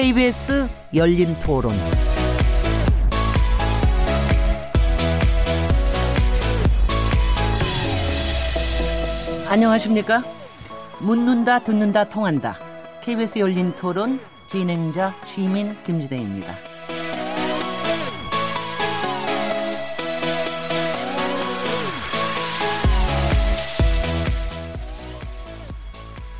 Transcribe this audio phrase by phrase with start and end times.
[0.00, 1.72] KBS 열린 토론.
[9.48, 10.22] 안녕하십니까?
[11.00, 12.56] 묻는다, 듣는다, 통한다.
[13.02, 16.54] KBS 열린 토론 진행자 시민 김지대입니다.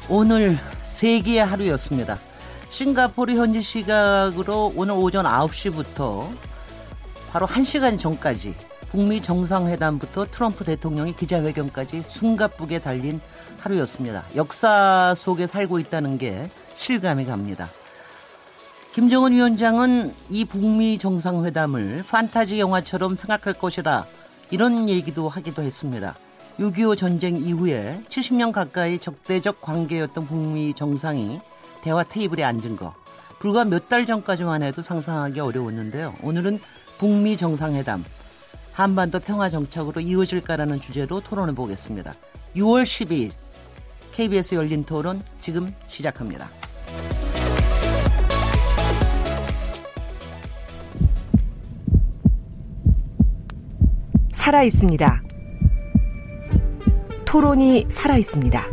[0.09, 2.28] 오늘 세기의 하루였습니다.
[2.71, 6.29] 싱가포르 현지 시각으로 오늘 오전 9시부터
[7.31, 8.55] 바로 1시간 전까지
[8.91, 13.21] 북미 정상회담부터 트럼프 대통령이 기자회견까지 숨가쁘게 달린
[13.61, 14.25] 하루였습니다.
[14.35, 17.69] 역사 속에 살고 있다는 게 실감이 갑니다.
[18.93, 24.07] 김정은 위원장은 이 북미 정상회담을 판타지 영화처럼 생각할 것이라
[24.51, 26.15] 이런 얘기도 하기도 했습니다.
[26.59, 31.41] 6.25 전쟁 이후에 70년 가까이 적대적 관계였던 북미 정상이
[31.83, 32.95] 대화 테이블에 앉은 거
[33.39, 36.15] 불과 몇 달 전까지만 해도 상상하기 어려웠는데요.
[36.23, 36.59] 오늘은
[36.99, 38.05] 북미 정상회담
[38.73, 42.13] 한반도 평화 정착으로 이어질까라는 주제로 토론해 보겠습니다.
[42.57, 43.33] 6월 12일
[44.13, 46.49] KBS 열린 토론 지금 시작합니다.
[54.33, 55.23] 살아 있습니다.
[57.27, 58.65] 토론이 살아 있습니다.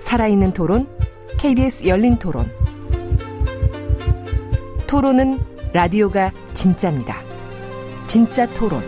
[0.00, 0.88] 살아있는 토론,
[1.40, 2.52] KBS 열린 토론.
[4.86, 5.38] 토론은
[5.72, 7.16] 라디오가 진짜입니다.
[8.06, 8.82] 진짜 토론,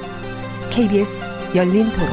[0.71, 1.25] KBS
[1.57, 2.09] 열린 토론.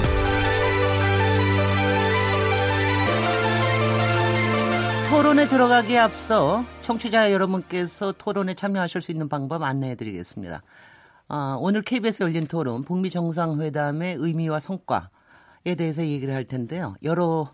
[5.09, 10.63] 토론에 들어가기에 앞서 청취자 여러분께서 토론에 참여하실 수 있는 방법 안내해 드리겠습니다.
[11.27, 16.95] 아, 오늘 KBS 열린 토론 북미 정상회담의 의미와 성과에 대해서 얘기를 할 텐데요.
[17.03, 17.51] 여러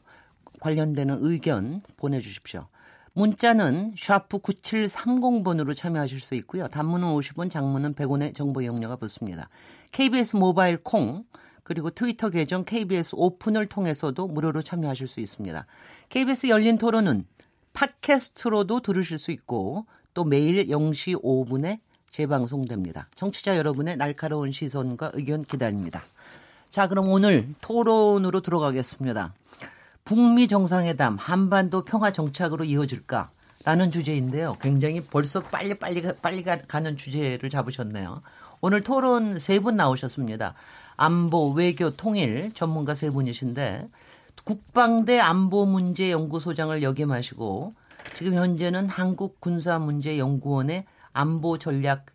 [0.62, 2.68] 관련되는 의견 보내주십시오.
[3.16, 6.68] 문자는 샤프 9730번으로 참여하실 수 있고요.
[6.68, 9.50] 단문은 50원, 장문은 100원의 정보 이용료가 붙습니다.
[9.94, 11.24] KBS 모바일 콩
[11.64, 15.66] 그리고 트위터 계정 KBS 오픈을 통해서도 무료로 참여하실 수 있습니다.
[16.10, 17.26] KBS 열린 토론은
[17.72, 21.80] 팟캐스트로도 들으실 수 있고 또 매일 0시 5분에
[22.12, 23.08] 재방송됩니다.
[23.16, 26.04] 청취자 여러분의 날카로운 시선과 의견 기다립니다.
[26.70, 29.34] 자, 그럼 오늘 토론으로 들어가겠습니다.
[30.10, 33.32] 북미 정상회담 한반도 평화 정착으로 이어질까?
[33.64, 34.56] 라는 주제인데요.
[34.62, 38.22] 굉장히 벌써 빨리 빨리 빨리 가는 주제를 잡으셨네요.
[38.62, 40.54] 오늘 토론 세 분 나오셨습니다.
[40.96, 43.90] 안보, 외교, 통일 전문가 세 분이신데
[44.44, 47.74] 국방대 안보 문제 연구소장을 역임하시고
[48.16, 52.06] 지금 현재는 한국 군사 문제 연구원의 안보 전략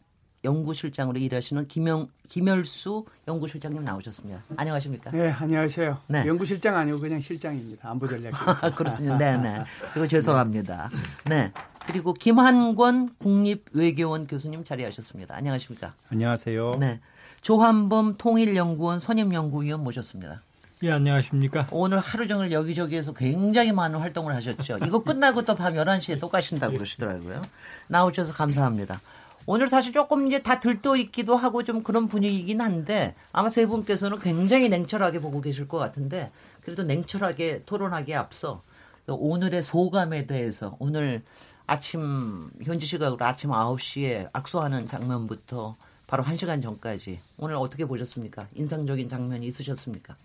[0.44, 4.42] 연구실장으로 일하시는 김영, 김열수 연구실장님 나오셨습니다.
[4.56, 5.10] 안녕하십니까?
[5.10, 5.98] 네, 안녕하세요.
[6.08, 6.26] 네.
[6.26, 7.90] 연구실장 아니고 그냥 실장입니다.
[7.90, 8.32] 안보 전략.
[8.64, 9.16] 아, 그렇군요.
[9.18, 9.62] 네, 네.
[9.92, 10.90] 그거 죄송합니다.
[11.26, 11.52] 네.
[11.86, 15.34] 그리고 김한권 국립외교원 교수님 자리하셨습니다.
[15.34, 15.94] 안녕하십니까?
[16.10, 16.76] 안녕하세요.
[16.80, 17.00] 네.
[17.42, 20.42] 조한범 통일연구원 선임연구위원 모셨습니다.
[20.82, 21.66] 예, 안녕하십니까?
[21.72, 24.78] 오늘 하루 종일 여기저기에서 굉장히 많은 활동을 하셨죠.
[24.86, 27.42] 이거 끝나고 또 밤 11시에 또 가신다고 그러시더라고요.
[27.88, 29.00] 나오셔서 감사합니다.
[29.46, 34.18] 오늘 사실 조금 이제 다 들떠 있기도 하고 좀 그런 분위기이긴 한데 아마 세 분께서는
[34.18, 36.30] 굉장히 냉철하게 보고 계실 것 같은데
[36.62, 38.62] 그래도 냉철하게 토론하기에 앞서
[39.06, 41.22] 오늘의 소감에 대해서 오늘
[41.66, 48.48] 아침 현지 시각으로 아침 9시에 악수하는 장면부터 바로 1시간 전까지 오늘 어떻게 보셨습니까?
[48.54, 50.16] 인상적인 장면이 있으셨습니까?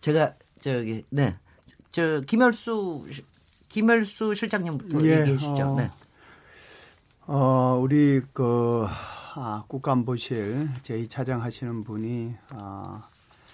[0.00, 1.36] 제가 저기 네.
[1.92, 3.06] 저 김열수
[3.68, 5.62] 김열수 실장님부터 예, 얘기해 주시죠.
[5.62, 5.90] 어, 네.
[7.32, 8.88] 어, 우리 그
[9.36, 13.08] 아, 국가안보실 제2차장 하시는 분이 아,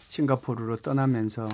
[0.08, 1.46] 싱가포르로 떠나면서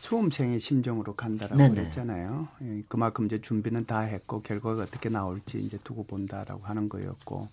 [0.00, 1.74] 수험생의 심정으로 간다라고 네네.
[1.74, 2.48] 그랬잖아요.
[2.60, 7.48] 예, 그만큼 이제 준비는 다 했고 결과가 어떻게 나올지 이제 두고 본다라고 하는 거였고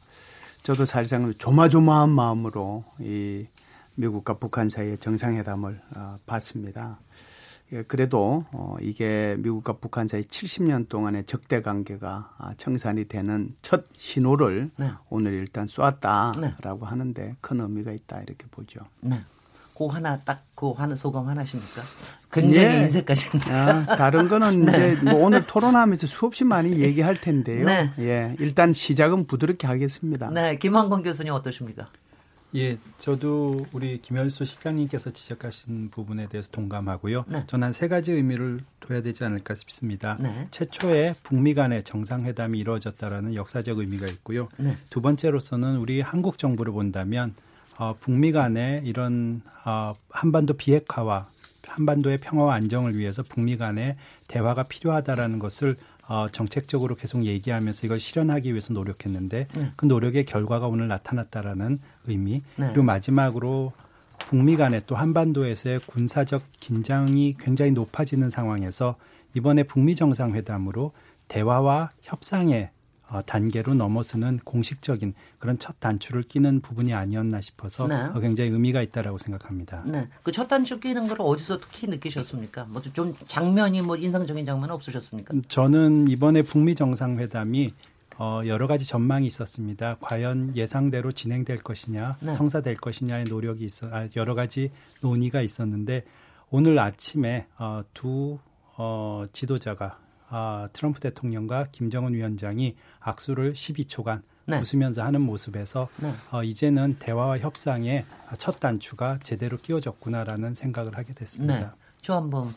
[0.63, 3.47] 저도 사실상 조마조마한 마음으로 이
[3.95, 6.99] 미국과 북한 사이의 정상회담을 어, 봤습니다.
[7.71, 13.85] 예, 그래도 어, 이게 미국과 북한 사이 70년 동안의 적대 관계가 아, 청산이 되는 첫
[13.97, 14.91] 신호를 네.
[15.09, 16.85] 오늘 일단 쏘았다라고 네.
[16.89, 18.81] 하는데 큰 의미가 있다 이렇게 보죠.
[19.01, 19.21] 네.
[19.75, 21.81] 그 하나 딱그 하는 소감 하나십니까?
[22.31, 22.81] 굉장히 예.
[22.83, 24.93] 인색하신 아, 다른 거는 네.
[24.93, 27.65] 이제 뭐 오늘 토론하면서 수없이 많이 얘기할 텐데요.
[27.65, 27.91] 네.
[27.99, 30.29] 예, 일단 시작은 부드럽게 하겠습니다.
[30.29, 31.89] 네, 김한권 교수님 어떠십니까?
[32.55, 37.25] 예, 저도 우리 김열수 시장님께서 지적하신 부분에 대해서 동감하고요.
[37.27, 37.43] 네.
[37.47, 40.17] 저는 한 세 가지 의미를 둬야 되지 않을까 싶습니다.
[40.19, 40.47] 네.
[40.51, 44.49] 최초에 북미 간의 정상회담이 이루어졌다라는 역사적 의미가 있고요.
[44.57, 44.77] 네.
[44.89, 47.33] 두 번째로서는 우리 한국 정부를 본다면
[47.77, 51.27] 어, 북미 간의 이런 어, 한반도 비핵화와
[51.65, 53.95] 한반도의 평화와 안정을 위해서 북미 간의
[54.27, 55.75] 대화가 필요하다라는 것을
[56.07, 59.71] 어, 정책적으로 계속 얘기하면서 이걸 실현하기 위해서 노력했는데 네.
[59.75, 62.67] 그 노력의 결과가 오늘 나타났다라는 의미 네.
[62.67, 63.71] 그리고 마지막으로
[64.19, 68.95] 북미 간에 또 한반도에서의 군사적 긴장이 굉장히 높아지는 상황에서
[69.33, 70.91] 이번에 북미 정상회담으로
[71.27, 72.82] 대화와 협상의 어,
[73.21, 77.95] 단계로 넘어서는 공식적인 그런 첫 단추를 끼는 부분이 아니었나 싶어서 네.
[77.95, 79.83] 어, 굉장히 의미가 있다라고 생각합니다.
[79.87, 80.07] 네.
[80.23, 82.65] 그 첫 단추 끼는 걸 어디서 특히 느끼셨습니까?
[82.65, 85.33] 뭐 좀 장면이 뭐 인상적인 장면은 없으셨습니까?
[85.47, 87.71] 저는 이번에 북미 정상회담이
[88.19, 89.97] 어, 여러 가지 전망이 있었습니다.
[89.99, 92.33] 과연 예상대로 진행될 것이냐, 네.
[92.33, 94.69] 성사될 것이냐의 노력이 있어, 아, 여러 가지
[95.01, 96.03] 논의가 있었는데
[96.51, 98.37] 오늘 아침에 어, 두
[98.77, 99.99] 어, 지도자가
[100.35, 104.59] 아, 트럼프 대통령과 김정은 위원장이 악수를 12초간 네.
[104.59, 106.11] 웃으면서 하는 모습에서 네.
[106.31, 108.03] 어, 이제는 대화와 협상의
[108.39, 111.59] 첫 단추가 제대로 끼워졌구나라는 생각을 하게 됐습니다.
[111.59, 111.67] 네.
[112.01, 112.51] 저 한번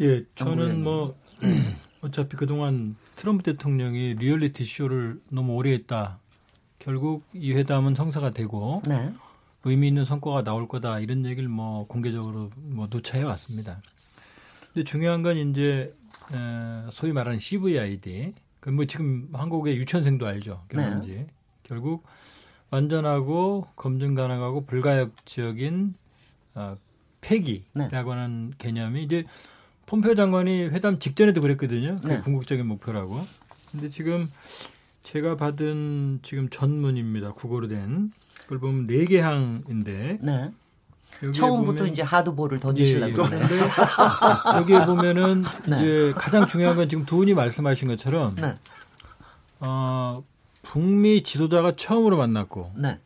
[0.00, 1.14] 예, 저는 뭐
[2.00, 6.18] 어차피 그동안 트럼프 대통령이 리얼리티 쇼를 너무 오래 했다.
[6.78, 9.12] 결국 이 회담은 성사가 되고 네.
[9.64, 13.82] 의미 있는 성과가 나올 거다 이런 얘기를 뭐 공개적으로 뭐 누차 해 왔습니다.
[14.72, 15.94] 근데 중요한 건 이제
[16.32, 18.32] 에, 소위 말하는 CVID.
[18.60, 20.64] 그 뭐 지금 한국의 유치원생도 알죠.
[20.68, 21.10] 결혼지.
[21.10, 21.26] 네.
[21.64, 22.04] 결국
[22.70, 25.94] 완전하고 검증 가능하고 불가역적인
[26.54, 26.76] 어,
[27.20, 28.20] 폐기라고 네.
[28.20, 29.24] 하는 개념이 이제
[29.86, 31.98] 폼페오 장관이 회담 직전에도 그랬거든요.
[32.02, 32.20] 그 네.
[32.20, 33.20] 궁극적인 목표라고.
[33.70, 34.30] 근데 지금
[35.02, 37.32] 제가 받은 지금 전문입니다.
[37.32, 38.12] 국어로 된
[38.44, 40.50] 그걸 보면 네개 항인데 네.
[41.32, 43.60] 처음부터 보면, 이제 하드볼을 던지시려고 예, 예.
[44.58, 45.76] 여기에 보면은 네.
[45.76, 48.54] 이제 가장 중요한 건 지금 두 분이 말씀하신 것처럼 네.
[49.60, 50.22] 어,
[50.62, 52.98] 북미 지도자가 처음으로 만났고 네.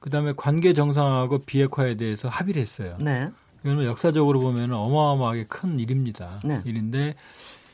[0.00, 2.96] 그다음에 관계 정상하고 비핵화에 대해서 합의를 했어요.
[3.00, 3.30] 네.
[3.62, 6.40] 이거는 역사적으로 보면 어마어마하게 큰 일입니다.
[6.44, 6.62] 네.
[6.64, 7.14] 일인데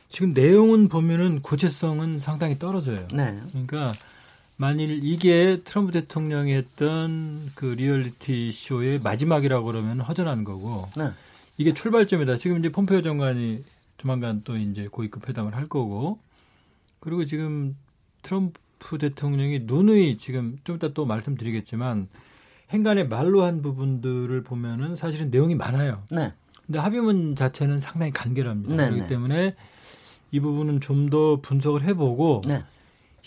[0.08, 3.06] 지금 내용은 보면은 구체성은 상당히 떨어져요.
[3.12, 3.40] 네.
[3.50, 3.92] 그러니까
[4.56, 11.10] 만일 이게 트럼프 대통령이 했던 그 리얼리티 쇼의 마지막이라고 그러면 허전한 거고 네.
[11.58, 12.36] 이게 출발점이다.
[12.36, 13.64] 지금 이제 폼페이오 장관이
[13.98, 16.18] 조만간 또 이제 고위급 회담을 할 거고
[17.00, 17.76] 그리고 지금
[18.22, 22.08] 트럼프 대통령이 누누이 지금 좀 이따 또 말씀드리겠지만
[22.70, 26.02] 행간에 말로 한 부분들을 보면은 사실은 내용이 많아요.
[26.10, 26.32] 네.
[26.66, 28.74] 근데 합의문 자체는 상당히 간결합니다.
[28.74, 29.06] 네, 그렇기 네.
[29.06, 29.54] 때문에
[30.32, 32.64] 이 부분은 좀 더 분석을 해보고 네.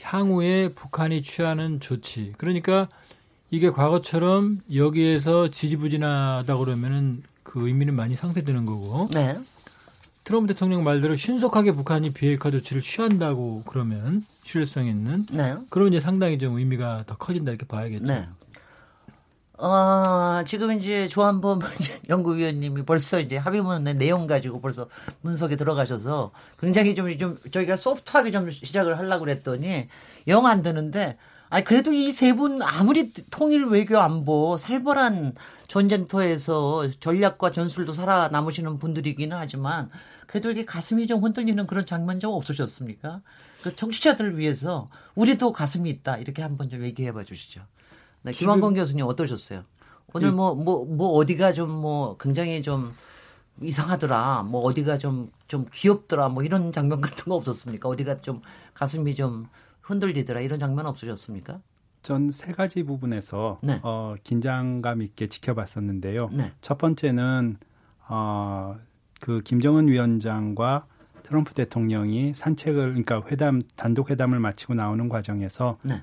[0.01, 2.33] 향후에 북한이 취하는 조치.
[2.37, 2.87] 그러니까
[3.51, 9.09] 이게 과거처럼 여기에서 지지부진하다 그러면은 그 의미는 많이 상쇄되는 거고.
[9.13, 9.37] 네.
[10.23, 15.25] 트럼프 대통령 말대로 신속하게 북한이 비핵화 조치를 취한다고 그러면 실효성 있는.
[15.31, 15.55] 네.
[15.69, 18.05] 그러면 이제 상당히 좀 의미가 더 커진다 이렇게 봐야겠죠.
[18.05, 18.27] 네.
[19.61, 21.59] 어, 지금 이제 조한범
[22.09, 24.87] 연구위원님이 벌써 이제 합의문의 내용 가지고 벌써
[25.21, 29.87] 분석에 들어가셔서 굉장히 좀, 좀 저희가 소프트하게 좀 시작을 하려고 그랬더니
[30.27, 31.17] 영 안 드는데
[31.49, 35.33] 아니 그래도 이 세 분 아무리 통일 외교 안보 살벌한
[35.67, 39.89] 전쟁터에서 전략과 전술도 살아남으시는 분들이기는 하지만
[40.27, 43.21] 그래도 이게 가슴이 좀 흔들리는 그런 장면 좀 없으셨습니까?
[43.63, 47.61] 그 청취자들을 위해서 우리도 가슴이 있다 이렇게 한번 좀 얘기해 봐 주시죠.
[48.23, 49.63] 네, 김한건 교수님 어떠셨어요?
[50.13, 52.93] 오늘 뭐, 뭐, 뭐, 어디가 좀 뭐 굉장히 좀
[53.61, 54.43] 이상하더라.
[54.49, 56.29] 뭐 어디가 좀, 좀 귀엽더라.
[56.29, 57.87] 뭐 이런 장면 같은 거 없었습니까?
[57.89, 58.41] 어디가 좀
[58.73, 59.47] 가슴이 좀
[59.81, 60.39] 흔들리더라.
[60.41, 61.59] 이런 장면 없으셨습니까?
[62.01, 63.79] 전 세 가지 부분에서 네.
[63.83, 66.29] 어, 긴장감 있게 지켜봤었는데요.
[66.31, 66.53] 네.
[66.61, 67.57] 첫 번째는
[68.07, 68.77] 어,
[69.19, 70.85] 그 김정은 위원장과
[71.23, 76.01] 트럼프 대통령이 산책을 그러니까 회담 단독 회담을 마치고 나오는 과정에서 네.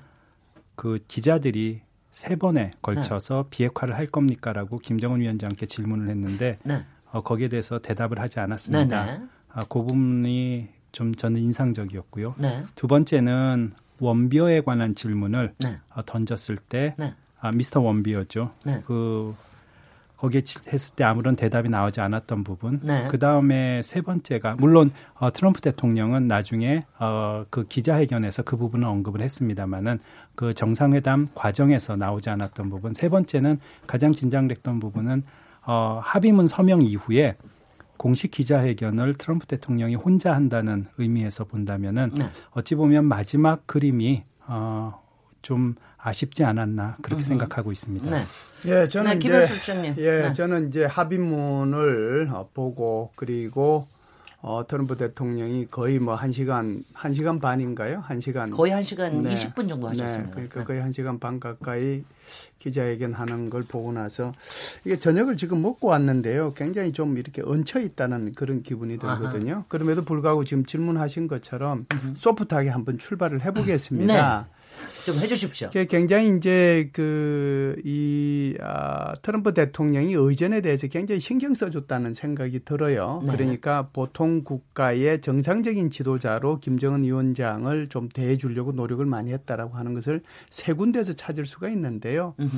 [0.75, 3.49] 그 기자들이 세 번에 걸쳐서 네.
[3.49, 6.83] 비핵화를 할 겁니까라고 김정은 위원장께 질문을 했는데 네.
[7.11, 9.05] 어, 거기에 대해서 대답을 하지 않았습니다.
[9.05, 9.25] 네, 네.
[9.49, 12.35] 아, 그 부분이 좀 저는 인상적이었고요.
[12.37, 12.63] 네.
[12.75, 15.79] 두 번째는 원비어에 관한 질문을 네.
[15.93, 16.95] 어, 던졌을 때
[17.39, 18.51] 아, 미스터 원비어죠.
[18.85, 19.35] 그
[20.17, 22.79] 거기에 했을 때 아무런 대답이 나오지 않았던 부분.
[22.83, 23.07] 네.
[23.09, 29.21] 그 다음에 세 번째가 물론 어, 트럼프 대통령은 나중에 어, 그 기자회견에서 그 부분을 언급을
[29.21, 29.99] 했습니다마는
[30.35, 32.93] 그 정상회담 과정에서 나오지 않았던 부분.
[32.93, 35.23] 세 번째는 가장 긴장됐던 부분은
[35.65, 37.35] 어, 합의문 서명 이후에
[37.97, 42.29] 공식 기자회견을 트럼프 대통령이 혼자 한다는 의미에서 본다면은 네.
[42.51, 45.01] 어찌 보면 마지막 그림이 어,
[45.47, 47.29] 좀 아쉽지 않았나 그렇게 으흠.
[47.29, 48.09] 생각하고 있습니다.
[48.09, 48.23] 네.
[48.65, 50.33] 예, 저는 네, 이제 예, 네.
[50.33, 53.87] 저는 이제 합의문을 보고 그리고
[54.41, 58.03] 어, 트럼프 대통령이 거의 뭐 1시간, 1시간 반인가요?
[58.09, 58.53] 1시간.
[58.53, 59.35] 거의 1시간 네.
[59.35, 60.01] 20분 정도 네.
[60.01, 60.35] 하셨습니다.
[60.35, 60.47] 네.
[60.49, 62.03] 그러니까 거의 1시간 반 가까이
[62.59, 64.33] 기자회견 하는 걸 보고 나서
[64.83, 66.53] 이게 저녁을 지금 먹고 왔는데요.
[66.55, 69.53] 굉장히 좀 이렇게 얹혀 있다는 그런 기분이 들거든요.
[69.53, 69.65] 아하.
[69.69, 71.85] 그럼에도 불구하고 지금 질문하신 것처럼
[72.15, 74.45] 소프트하게 한번 출발을 해보겠습니다.
[74.45, 74.56] 네.
[75.05, 75.69] 좀 해주십시오.
[75.89, 83.21] 굉장히 이제 그이 아, 트럼프 대통령이 의전에 대해서 굉장히 신경 써줬다는 생각이 들어요.
[83.25, 83.31] 네.
[83.31, 90.73] 그러니까 보통 국가의 정상적인 지도자로 김정은 위원장을 좀 대해주려고 노력을 많이 했다라고 하는 것을 세
[90.73, 92.33] 군데에서 찾을 수가 있는데요.
[92.39, 92.49] 으흠.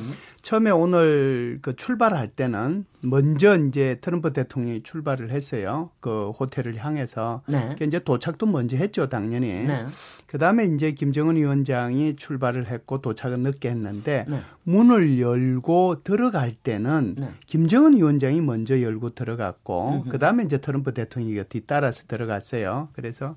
[0.41, 5.91] 처음에 오늘 그 출발할 때는 먼저 이제 트럼프 대통령이 출발을 했어요.
[5.99, 7.43] 그 호텔을 향해서.
[7.47, 7.75] 네.
[7.81, 9.47] 이제 도착도 먼저 했죠, 당연히.
[9.47, 9.85] 네.
[10.25, 14.39] 그 다음에 이제 김정은 위원장이 출발을 했고 도착은 늦게 했는데 네.
[14.63, 17.31] 문을 열고 들어갈 때는 네.
[17.45, 22.89] 김정은 위원장이 먼저 열고 들어갔고 그 다음에 이제 트럼프 대통령이 뒤따라서 들어갔어요.
[22.93, 23.35] 그래서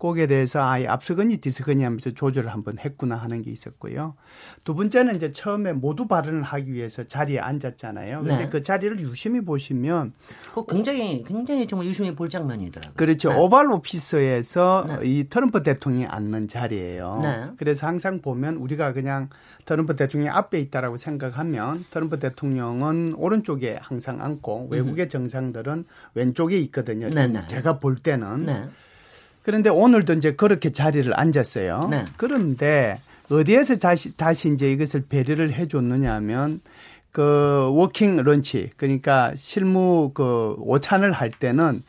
[0.00, 4.14] 곡에 대해서 아예 앞서거니 뒤서거니 하면서 조절을 한번 했구나 하는 게 있었고요.
[4.64, 8.20] 두 번째는 이제 처음에 모두 발언을 하기 위해서 자리에 앉았잖아요.
[8.20, 8.48] 근데 네.
[8.48, 10.14] 그 자리를 유심히 보시면
[10.54, 12.94] 그 굉장히 굉장히 정말 유심히 볼 장면이더라고요.
[12.96, 13.28] 그렇죠.
[13.28, 13.38] 네.
[13.38, 15.06] 오발 오피스에서 네.
[15.06, 17.18] 이 트럼프 대통령이 앉는 자리예요.
[17.22, 17.50] 네.
[17.58, 19.28] 그래서 항상 보면 우리가 그냥
[19.66, 27.10] 트럼프 대통령이 앞에 있다라고 생각하면 트럼프 대통령은 오른쪽에 항상 앉고 외국의 정상들은 왼쪽에 있거든요.
[27.10, 27.46] 네, 네.
[27.46, 28.70] 제가 볼 때는
[29.42, 31.88] 그런데 오늘도 이제 그렇게 자리를 앉았어요.
[31.90, 32.04] 네.
[32.16, 36.60] 그런데 어디에서 다시, 다시 이제 이것을 배려를 해 줬느냐 하면
[37.12, 41.82] 그 working lunch 그러니까 실무 그 오찬을 할 때는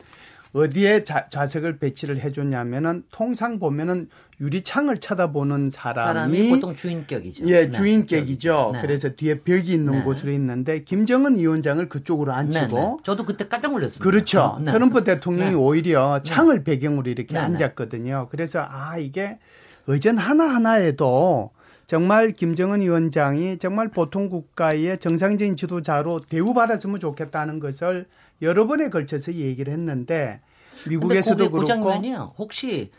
[0.54, 4.08] 어디에 자, 좌석을 배치를 해줬냐면은 통상 보면은
[4.40, 7.46] 유리창을 쳐다보는 사람이, 사람이 보통 주인격이죠.
[7.46, 7.72] 예, 네.
[7.72, 8.70] 주인격이죠.
[8.74, 8.80] 네.
[8.82, 10.02] 그래서 뒤에 벽이 있는 네.
[10.02, 12.96] 곳으로 있는데 김정은 위원장을 그쪽으로 앉히고 네, 네.
[13.02, 14.04] 저도 그때 깜짝 놀랐습니다.
[14.04, 14.40] 그렇죠.
[14.40, 14.70] 어, 네.
[14.72, 18.28] 트럼프 대통령이 오히려 창을 배경으로 이렇게 앉았거든요.
[18.30, 19.38] 그래서 아 이게
[19.86, 21.50] 의전 하나 하나에도
[21.86, 28.06] 정말 김정은 위원장이 정말 보통 국가의 정상적인 지도자로 대우받았으면 좋겠다는 것을
[28.42, 30.40] 여러 번에 걸쳐서 얘기를 했는데
[30.88, 32.34] 미국에서도 그렇고 장면이요.
[32.36, 32.90] 혹시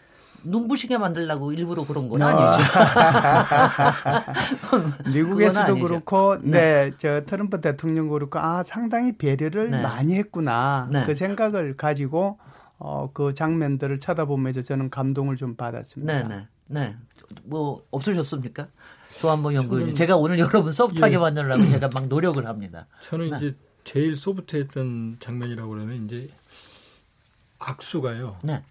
[0.46, 2.28] 눈부시게 만들라고 일부러 그런 건 아.
[2.28, 2.70] 아니죠.
[5.14, 6.52] 미국에서도 그렇고, 네.
[6.52, 6.92] 네.
[6.98, 9.82] 저 트럼프 대통령 그렇고, 아, 상당히 배려를 네.
[9.82, 10.90] 많이 했구나.
[10.92, 11.06] 네.
[11.06, 12.40] 그 생각을 가지고,
[12.78, 16.28] 어, 그 장면들을 쳐다보면서 저는 감동을 좀 받았습니다.
[16.28, 16.48] 네, 네.
[16.68, 16.96] 네.
[17.44, 18.68] 뭐, 없으셨습니까?
[19.20, 19.96] 조한봉 연구원.
[19.96, 21.20] 제가 오늘 여러분 소프트하게 예.
[21.20, 22.88] 만들려고 제가 막 노력을 합니다.
[23.04, 23.38] 저는 네.
[23.38, 26.30] 이제 제일 소프트했던 장면이라고 그러면 이제
[27.60, 28.40] 악수가요.
[28.44, 28.64] 네.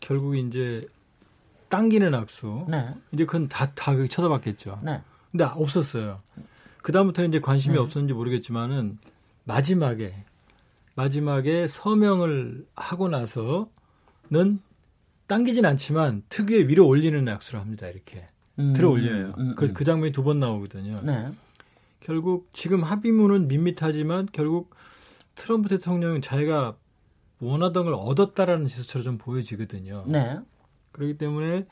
[0.00, 0.86] 결국 이제
[1.68, 2.66] 당기는 악수.
[2.68, 2.94] 네.
[3.12, 4.80] 이제 그건 다, 다 쳐다봤겠죠.
[4.82, 5.02] 네.
[5.30, 6.20] 근데 없었어요.
[6.82, 7.80] 그다음부터는 이제 관심이 네.
[7.80, 8.98] 없었는지 모르겠지만은
[9.44, 10.24] 마지막에,
[10.94, 14.60] 마지막에 서명을 하고 나서는
[15.26, 17.86] 당기진 않지만 특유의 위로 올리는 악수를 합니다.
[17.86, 18.26] 이렇게.
[18.58, 19.26] 음, 들어 올려요.
[19.38, 21.00] 음, 음, 그, 그 장면이 두 번 나오거든요.
[21.04, 21.30] 네.
[22.00, 24.74] 결국 지금 합의문은 밋밋하지만 결국
[25.34, 26.76] 트럼프 대통령은 자기가
[27.40, 30.04] 원하던 걸 얻었다라는 지수처럼 좀 보여지거든요.
[30.06, 30.38] 네.
[30.92, 31.66] 그렇기 때문에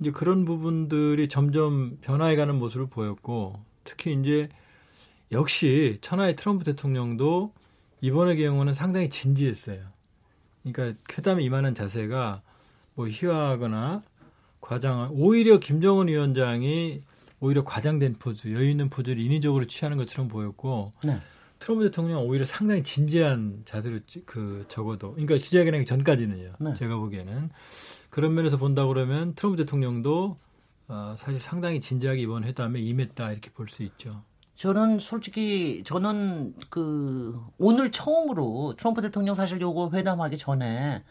[0.00, 4.48] 이제 그런 부분들이 점점 변화해가는 모습을 보였고 특히 이제
[5.32, 7.52] 역시 천하의 트럼프 대통령도
[8.00, 9.80] 이번의 경우는 상당히 진지했어요.
[10.62, 12.42] 그러니까 회담에 임하는 자세가
[12.94, 14.02] 뭐 희화하거나
[14.60, 17.02] 과장한 오히려 김정은 위원장이
[17.44, 21.20] 오히려 과장된 포즈, 여유 있는 포즈를 인위적으로 취하는 것처럼 보였고 네.
[21.58, 26.52] 트럼프 대통령 오히려 상당히 진지한 자세를 그 적어도 그러니까 기자회견하기 전까지는요.
[26.58, 26.74] 네.
[26.74, 27.50] 제가 보기에는
[28.10, 30.36] 그런 면에서 본다 그러면 트럼프 대통령도
[30.88, 34.22] 어, 사실 상당히 진지하게 이번 회담에 임했다 이렇게 볼 수 있죠.
[34.56, 41.02] 저는 솔직히 저는 그 오늘 처음으로 트럼프 대통령 사실 요거 회담하기 전에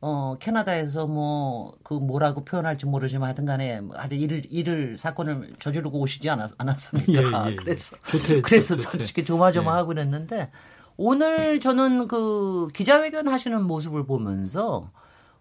[0.00, 6.30] 어, 캐나다에서 뭐, 그 뭐라고 표현할지 모르지만 하여튼 간에 아주 일을, 일을, 사건을 저지르고 오시지
[6.30, 7.12] 않았, 않았습니까?
[7.48, 7.56] 예, 예, 예.
[7.56, 8.98] 그래서, 좋대, 그래서 좋대.
[8.98, 9.94] 솔직히 조마조마하고 예.
[9.94, 10.50] 그랬는데
[10.96, 14.90] 오늘 저는 그 기자회견 하시는 모습을 보면서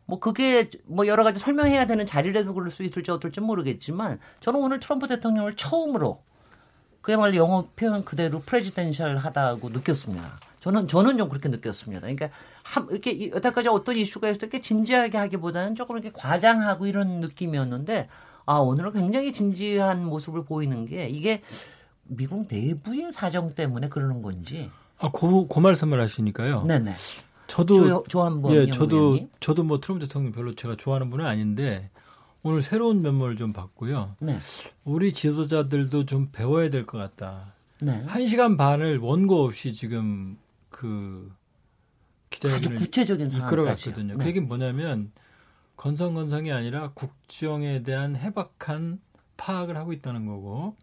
[0.05, 4.79] 뭐 그게 뭐 여러 가지 설명해야 되는 자리라서 그럴 수 있을지 어떨지 모르겠지만 저는 오늘
[4.79, 6.23] 트럼프 대통령을 처음으로
[7.01, 10.39] 그야말로 영어 표현 그대로 프레지덴셜 하다고 느꼈습니다.
[10.67, 12.01] 저는 저는 좀 그렇게 느꼈습니다.
[12.01, 12.29] 그러니까
[12.61, 18.09] 한, 이렇게 여태까지 어떤 이슈가 있을 때 진지하게 하기보다는 조금 이렇게 과장하고 이런 느낌이었는데
[18.45, 21.41] 아 오늘은 굉장히 진지한 모습을 보이는 게 이게
[22.03, 24.69] 미국 내부의 사정 때문에 그러는 건지.
[24.99, 26.63] 아, 고, 고 말씀을 하시니까요.
[26.65, 26.93] 네네.
[27.47, 29.29] 저도 조, 한번 예, 저도 의원님.
[29.39, 31.89] 저도 뭐 트럼프 대통령 별로 제가 좋아하는 분은 아닌데
[32.43, 34.15] 오늘 새로운 면모를 좀 봤고요.
[34.19, 34.37] 네.
[34.83, 37.53] 우리 지도자들도 좀 배워야 될 것 같다.
[37.79, 38.03] 네.
[38.07, 40.37] 한 시간 반을 원고 없이 지금
[40.77, 41.31] 그
[42.29, 44.13] 기자회견을 구체적인 이끌어갔거든요.
[44.13, 44.23] 네.
[44.23, 45.11] 그 얘기는 뭐냐면
[45.75, 48.99] 건성건성이 아니라 국정에 대한 해박한
[49.37, 50.75] 파악을 하고 있다는 거고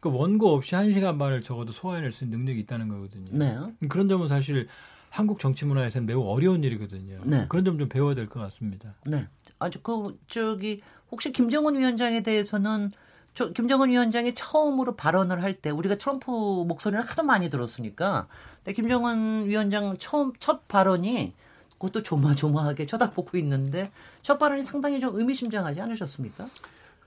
[0.00, 3.26] 그 원고 없이 한 시간 반을 적어도 소화해낼 수 있는 능력이 있다는 거거든요.
[3.38, 3.88] 네.
[3.88, 4.68] 그런 점은 사실
[5.10, 7.18] 한국 정치 문화에서는 매우 어려운 일이거든요.
[7.26, 7.44] 네.
[7.50, 8.94] 그런 점 좀 배워야 될 것 같습니다.
[9.04, 9.28] 네.
[9.58, 10.80] 아주 그 저기
[11.10, 12.90] 혹시 김정은 위원장에 대해서는
[13.34, 18.26] 저 김정은 위원장이 처음으로 발언을 할 때 우리가 트럼프 목소리를 하도 많이 들었으니까
[18.58, 21.32] 근데 김정은 위원장 처음 첫 발언이
[21.72, 23.90] 그것도 조마조마하게 쳐다보고 있는데
[24.22, 26.48] 첫 발언이 상당히 좀 의미심장하지 않으셨습니까?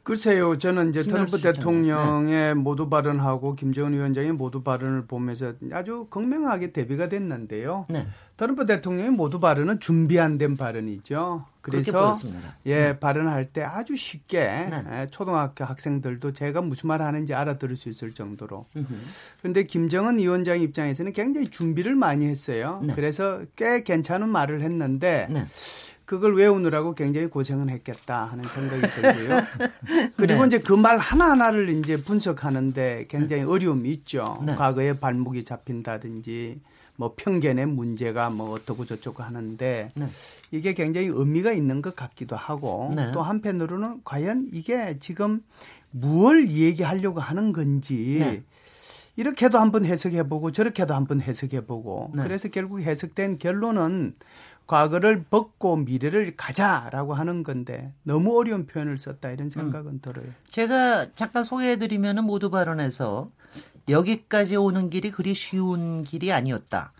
[0.06, 2.54] 글쎄요, 저는 이제 트럼프 대통령의 네.
[2.54, 7.88] 모두 발언하고 김정은 위원장의 모두 발언을 보면서 아주 극명하게 대비가 됐는데요.
[7.90, 8.06] 네.
[8.38, 11.46] 트럼프 대통령의 모두 발언은 준비 안 된 발언이죠.
[11.62, 12.16] 그래서
[12.68, 13.00] 예 네.
[13.00, 14.84] 발언할 때 아주 쉽게 네.
[14.92, 18.68] 예, 초등학교 학생들도 제가 무슨 말 하는지 알아들을 수 있을 정도로.
[19.40, 22.80] 그런데 김정은 위원장 입장에서는 굉장히 준비를 많이 했어요.
[22.84, 22.94] 네.
[22.94, 25.48] 그래서 꽤 괜찮은 말을 했는데.
[26.06, 26.16] 네.
[26.16, 29.42] 그걸 외우느라고 굉장히 고생은 했겠다 하는 생각이 들고요.
[30.18, 30.48] 그리고 네.
[30.48, 33.48] 이제 그 말 하나하나를 이제 분석하는데 굉장히 네.
[33.48, 34.42] 어려움이 있죠.
[34.46, 34.54] 네.
[34.56, 36.60] 과거에 발목이 잡힌다든지
[36.98, 40.08] 뭐 편견의 문제가 뭐 어떻고 저쩌고 하는데 네.
[40.52, 43.12] 이게 굉장히 의미가 있는 것 같기도 하고 네.
[43.14, 45.42] 또 한편으로는 과연 이게 지금
[45.92, 48.44] 무엇을 얘기하려고 하는 건지 네.
[49.18, 54.14] 이렇게도 한번 해석해보고 저렇게도 한번 해석해보고 그래서 결국 해석된 결론은
[54.68, 60.00] 과거를 벗고 미래를 가자라고 하는 건데 너무 어려운 표현을 썼다 이런 생각은 음.
[60.02, 60.26] 들어요.
[60.50, 63.30] 제가 잠깐 소개해드리면 모두 발언해서
[63.90, 66.92] 여기까지 오는 길이 그리 쉬운 길이 아니었다.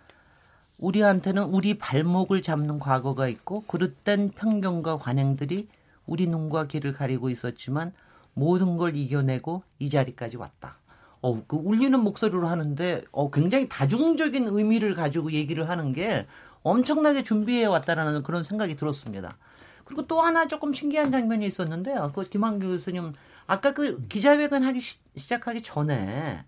[0.78, 5.68] 우리한테는 우리 발목을 잡는 과거가 있고 그릇된 편견과 관행들이
[6.06, 7.92] 우리 눈과 길을 가리고 있었지만
[8.34, 10.76] 모든 걸 이겨내고 이 자리까지 왔다.
[11.22, 16.26] 어, 그 울리는 목소리로 하는데 어, 굉장히 다중적인 의미를 가지고 얘기를 하는 게
[16.70, 19.36] 엄청나게 준비해 왔다라는 그런 생각이 들었습니다.
[19.84, 22.10] 그리고 또 하나 조금 신기한 장면이 있었는데요.
[22.14, 23.12] 그 김한규 교수님
[23.46, 26.44] 아까 그 기자회견 하기 시, 작하기 전에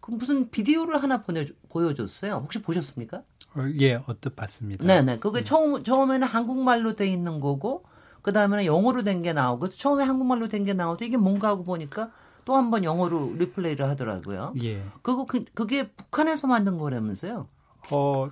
[0.00, 2.34] 그 무슨 비디오를 하나 보내 보여줬어요.
[2.42, 3.22] 혹시 보셨습니까?
[3.54, 4.84] 어, 예, 어떻 봤습니다.
[4.84, 5.18] 네네.
[5.18, 5.44] 그게 네.
[5.44, 7.84] 처음 처음에는 한국말로 돼 있는 거고
[8.22, 12.10] 그 다음에는 영어로 된 게 나오고 처음에 한국말로 된 게 나오고 이게 뭔가 하고 보니까
[12.44, 14.54] 또 한 번 영어로 리플레이를 하더라고요.
[14.62, 14.82] 예.
[15.02, 17.46] 그거 그, 그게 북한에서 만든 거라면서요?
[17.92, 18.30] 어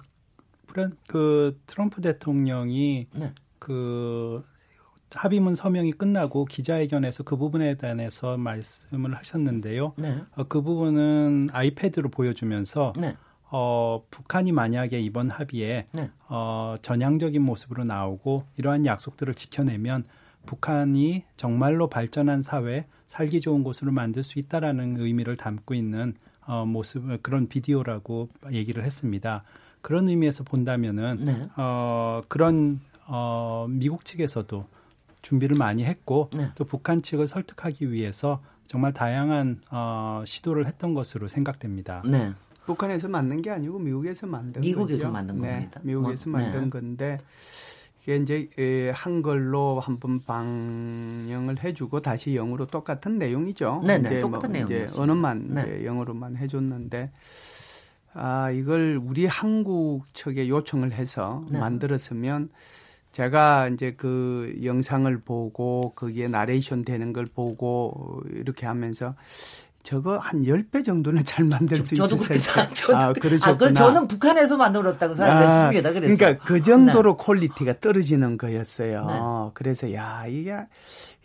[1.06, 3.32] 그 트럼프 대통령이 네.
[3.58, 4.44] 그
[5.10, 9.94] 합의문 서명이 끝나고 기자회견에서 그 부분에 대해서 말씀을 하셨는데요.
[9.96, 10.22] 네.
[10.34, 13.16] 어, 그 부분은 아이패드로 보여주면서 네.
[13.50, 16.10] 어, 북한이 만약에 이번 합의에 네.
[16.28, 20.04] 어, 전향적인 모습으로 나오고 이러한 약속들을 지켜내면
[20.46, 26.14] 북한이 정말로 발전한 사회, 살기 좋은 곳으로 만들 수 있다라는 의미를 담고 있는
[26.46, 29.44] 어, 모습 그런 비디오라고 얘기를 했습니다.
[29.86, 31.48] 그런 의미에서 본다면은 네.
[31.56, 34.66] 어, 그런 어, 미국 측에서도
[35.22, 36.50] 준비를 많이 했고 네.
[36.56, 42.02] 또 북한 측을 설득하기 위해서 정말 다양한 어, 시도를 했던 것으로 생각됩니다.
[42.04, 42.32] 네.
[42.64, 45.12] 북한에서 만든 게 아니고 미국에서 만든 미국에서 거죠.
[45.12, 45.52] 만든 네.
[45.52, 45.80] 겁니다.
[45.84, 46.70] 미국에서 뭐, 만든 네.
[46.70, 47.18] 건데
[48.02, 53.84] 이게 이제 에, 한글로 한번 방영을 해주고 다시 영어로 똑같은 내용이죠.
[53.86, 54.08] 네, 네.
[54.08, 54.66] 이제 똑같은 뭐 내용.
[54.66, 55.60] 이제 언어만 네.
[55.62, 57.12] 이제 영어로만 해줬는데
[58.16, 61.58] 아, 이걸 우리 한국 측에 요청을 해서 네.
[61.58, 62.48] 만들었으면
[63.12, 69.14] 제가 이제 그 영상을 보고 거기에 나레이션 되는 걸 보고 이렇게 하면서
[69.82, 72.38] 저거 한 10배 정도는 잘 만들 수 있을 텐데.
[72.74, 73.70] 저도, 아, 그러셨구나.
[73.70, 75.88] 아, 저는 북한에서 만들었다고 생각했습니다.
[75.88, 76.16] 아, 그래서.
[76.16, 77.24] 그러니까 그 정도로 네.
[77.24, 79.06] quality가 떨어지는 거였어요.
[79.06, 79.50] 네.
[79.54, 80.56] 그래서 야, 이게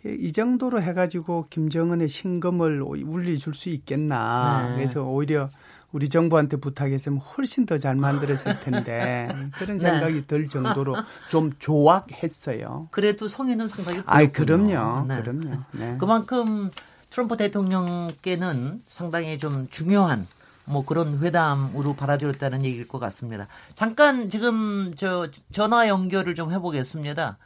[0.04, 4.68] 이 정도로 해 가지고 김정은의 심금을 울려 줄 수 있겠나.
[4.68, 4.76] 네.
[4.76, 5.48] 그래서 오히려
[5.92, 9.28] 우리 정부한테 부탁했으면 훨씬 더 잘 만들었을 텐데
[9.58, 9.90] 그런 네.
[9.90, 10.26] 생각이 네.
[10.26, 10.96] 들 정도로
[11.28, 12.88] 좀 조악했어요.
[12.90, 15.06] 그래도 성의는 상당히 아, 그럼요.
[15.06, 15.20] 네.
[15.20, 15.56] 그럼요.
[15.72, 15.96] 네.
[15.98, 16.70] 그만큼
[17.10, 20.26] 트럼프 대통령께는 상당히 좀 중요한
[20.64, 23.48] 뭐 그런 회담으로 받아들였다는 얘기일 것 같습니다.
[23.74, 27.36] 잠깐 지금 저 전화 연결을 좀 해보겠습니다.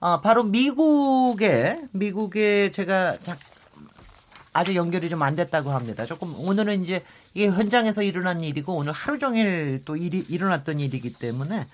[0.00, 3.16] 아, 바로 미국에 미국에 제가
[4.52, 6.04] 아직 연결이 좀 안 됐다고 합니다.
[6.04, 7.02] 조금 오늘은 이제
[7.34, 11.66] 이게 현장에서 일어난 일이고 오늘 하루 종일 또 일이 일어났던 일이기 때문에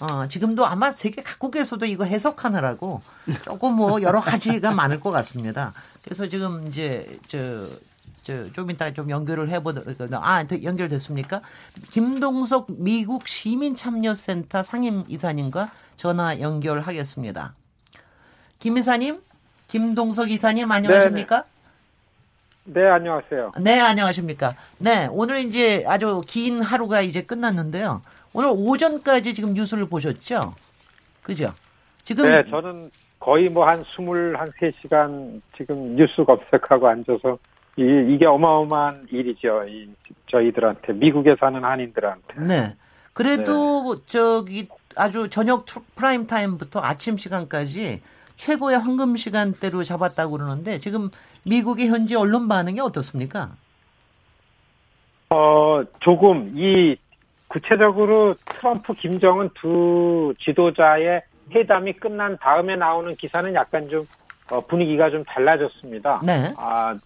[0.00, 3.02] 어, 지금도 아마 세계 각국에서도 이거 해석하느라고
[3.42, 5.72] 조금 뭐 여러 가지가 많을 것 같습니다.
[6.02, 7.68] 그래서 지금 이제 저,
[8.22, 11.40] 저, 좀 이따 좀 연결을 해보도록, 아, 연결됐습니까?
[11.90, 17.54] 김동석 미국 시민참여센터 상임 이사님과 전화 연결하겠습니다.
[18.60, 19.20] 김 이사님,
[19.66, 21.36] 김동석 이사님 안녕하십니까?
[21.42, 21.57] 네네.
[22.70, 23.52] 네, 안녕하세요.
[23.60, 24.54] 네, 안녕하십니까.
[24.76, 28.02] 네, 오늘 이제 아주 긴 하루가 이제 끝났는데요.
[28.34, 30.54] 오늘 오전까지 지금 뉴스를 보셨죠?
[31.22, 31.54] 그죠?
[32.02, 32.28] 지금.
[32.28, 37.38] 네, 저는 거의 뭐 한 스물 한 세시간 지금 뉴스 검색하고 앉아서
[37.78, 39.64] 이, 이게 어마어마한 일이죠.
[39.66, 39.88] 이,
[40.30, 42.40] 저희들한테, 미국에 사는 한인들한테.
[42.40, 42.76] 네.
[43.14, 44.02] 그래도 네.
[44.06, 45.64] 저기 아주 저녁
[45.96, 48.02] 프라임 타임부터 아침 시간까지
[48.38, 51.10] 최고의 황금 시간대로 잡았다고 그러는데 지금
[51.44, 53.50] 미국의 현지 언론 반응이 어떻습니까?
[55.28, 56.96] 어, 조금 이
[57.48, 64.06] 구체적으로 트럼프, 김정은 두 지도자의 회담이 끝난 다음에 나오는 기사는 약간 좀
[64.50, 66.20] 어, 분위기가 좀 달라졌습니다.
[66.24, 66.54] 네.
[66.56, 66.96] 아,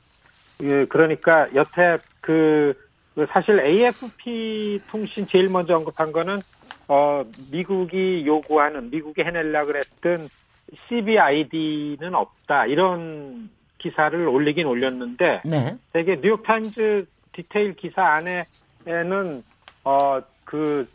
[0.60, 2.74] 예, 그러니까 여태 그,
[3.14, 6.40] 그 사실 AFP 통신 제일 먼저 언급한 거는
[6.88, 10.28] 어, 미국이 요구하는 미국이 해내려 그랬던
[10.88, 15.76] CBID는 없다 이런 기사를 올리긴 올렸는데 네.
[15.92, 19.42] 되게 뉴욕타임즈 디테일 기사 안에는
[19.84, 20.88] 어그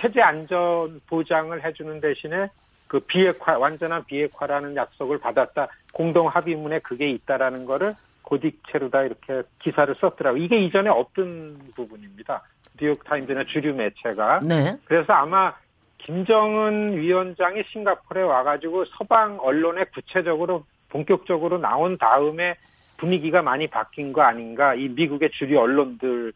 [0.00, 2.48] 체제 안전 보장을 해주는 대신에
[2.88, 10.38] 그 비핵화 완전한 비핵화라는 약속을 받았다 공동 합의문에 그게 있다라는 거를 고딕체로다 이렇게 기사를 썼더라고.
[10.38, 12.42] 이게 이전에 없던 부분입니다.
[12.80, 14.40] 뉴욕 타임즈나 주류 매체가.
[14.40, 14.76] 네.
[14.84, 15.54] 그래서 아마
[16.04, 22.56] 김정은 위원장이 싱가포르에 와가지고 서방 언론에 구체적으로 본격적으로 나온 다음에
[22.96, 24.74] 분위기가 많이 바뀐 거 아닌가.
[24.74, 26.32] 이 미국의 주류 언론들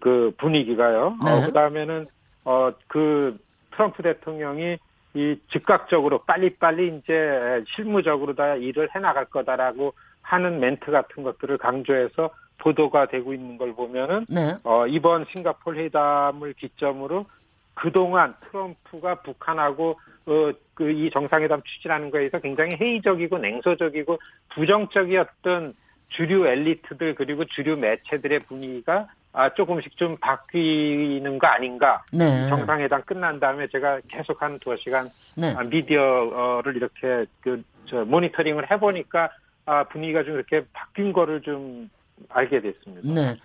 [0.00, 1.16] 그 분위기가요.
[1.24, 1.30] 네.
[1.30, 2.06] 어, 그 다음에는
[2.44, 3.38] 어 그
[3.74, 4.78] 트럼프 대통령이
[5.14, 12.30] 이 즉각적으로 빨리빨리 이제 실무적으로 다 일을 해 나갈 거다라고 하는 멘트 같은 것들을 강조해서
[12.58, 14.54] 보도가 되고 있는 걸 보면은 네.
[14.64, 17.26] 어, 이번 싱가폴 회담을 기점으로
[17.74, 24.18] 그동안 트럼프가 북한하고 어, 그 이 정상회담 추진하는 거에 서 굉장히 회의적이고 냉소적이고
[24.54, 25.74] 부정적이었던
[26.08, 32.04] 주류 엘리트들 그리고 주류 매체들의 분위기가 아, 조금씩 좀 바뀌는 거 아닌가.
[32.12, 32.48] 네.
[32.48, 35.52] 정상회담 끝난 다음에 제가 계속 한 두어 시간 네.
[35.56, 39.30] 아, 미디어를 이렇게 그, 저, 모니터링을 해보니까
[39.66, 41.90] 아, 분위기가 좀 이렇게 바뀐 거를 좀
[42.28, 43.12] 알게 됐습니다.
[43.12, 43.36] 네.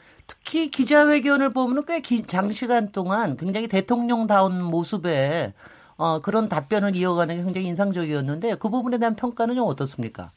[0.50, 5.54] 특히 기자회견을 보면 꽤 긴, 장시간 동안 굉장히 대통령다운 모습에
[5.96, 10.32] 어, 그런 답변을 이어가는 게 굉장히 인상적이었는데 그 부분에 대한 평가는 좀 어떻습니까?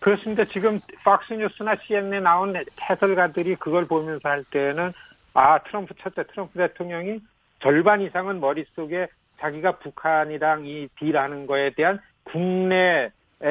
[0.00, 0.44] 그렇습니다.
[0.44, 4.92] 지금 팍스뉴스나 CNN에 나온 해설가들이 그걸 보면서 할 때는
[5.32, 7.20] 아 트럼프 첫째 트럼프 대통령이
[7.62, 9.08] 절반 이상은 머릿속에
[9.40, 13.10] 자기가 북한이랑 이 딜하는 거에 대한 국내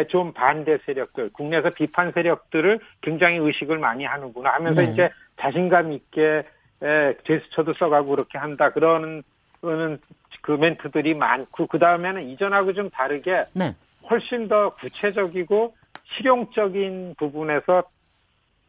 [0.09, 4.91] 좀 반대 세력들, 국내에서 비판 세력들을 굉장히 의식을 많이 하는구나 하면서 네.
[4.91, 5.09] 이제
[5.39, 6.43] 자신감 있게
[7.25, 8.71] 제스처도 써가고 그렇게 한다.
[8.71, 9.23] 그러는
[10.41, 13.75] 그 멘트들이 많고 그 다음에는 이전하고 좀 다르게 네.
[14.09, 15.75] 훨씬 더 구체적이고
[16.15, 17.83] 실용적인 부분에서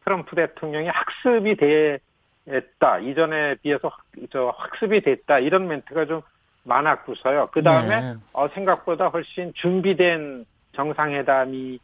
[0.03, 2.99] 트럼프 대통령이 학습이 됐다.
[2.99, 3.91] 이전에 비해서
[4.31, 5.39] 저 학습이 됐다.
[5.39, 6.21] 이런 멘트가 좀
[6.63, 7.49] 많았고서요.
[7.51, 8.15] 그 다음에 네.
[8.33, 11.79] 어, 생각보다 훨씬 준비된 정상회담이라고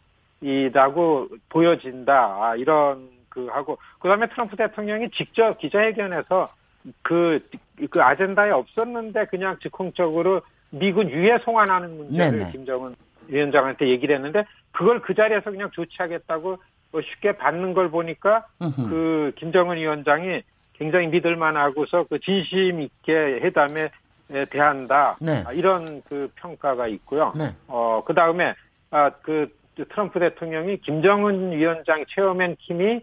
[1.50, 2.14] 보여진다.
[2.14, 6.48] 아, 이런 그 하고 그다음에 트럼프 대통령이 직접 기자회견에서
[7.02, 7.46] 그,
[7.90, 12.52] 그 아젠다에 없었는데 그냥 즉흥적으로 미군 유해 송환하는 문제를 네네.
[12.52, 12.96] 김정은
[13.28, 16.58] 위원장한테 얘기를 했는데 그걸 그 자리에서 그냥 조치하겠다고
[16.92, 18.46] 뭐 쉽게 받는 걸 보니까
[18.88, 20.44] 그 김정은 위원장이
[20.74, 23.90] 굉장히 믿을만하고서 그 진심 있게 회담에
[24.50, 25.44] 대한다 네.
[25.46, 27.34] 아, 이런 그 평가가 있고요.
[27.36, 27.54] 네.
[27.68, 28.54] 어그 다음에
[28.92, 29.50] 아, 그
[29.90, 33.02] 트럼프 대통령이 김정은 위원장 체어맨 킴이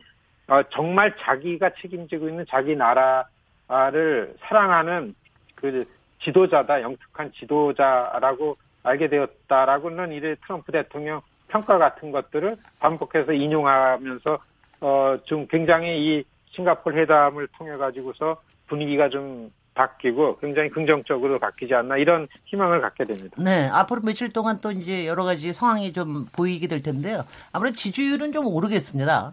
[0.52, 5.14] 어, 정말 자기가 책임지고 있는 자기 나라를 사랑하는
[5.54, 5.86] 그
[6.22, 14.38] 지도자다, 영특한 지도자라고 알게 되었다라고는 이래 트럼프 대통령 평가 같은 것들을 반복해서 인용하면서
[14.82, 21.96] 어, 좀 굉장히 이 싱가폴 회담을 통해 가지고서 분위기가 좀 바뀌고 굉장히 긍정적으로 바뀌지 않나
[21.96, 23.36] 이런 희망을 갖게 됩니다.
[23.38, 27.22] 네, 앞으로 며칠 동안 또 이제 여러 가지 상황이 좀 보이게 될 텐데요.
[27.52, 29.32] 아무래도 지지율은 좀 오르겠습니다.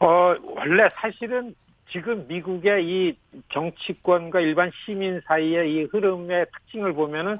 [0.00, 1.54] 어, 원래 사실은
[1.90, 3.16] 지금 미국의 이
[3.52, 7.38] 정치권과 일반 시민 사이의 이 흐름의 특징을 보면은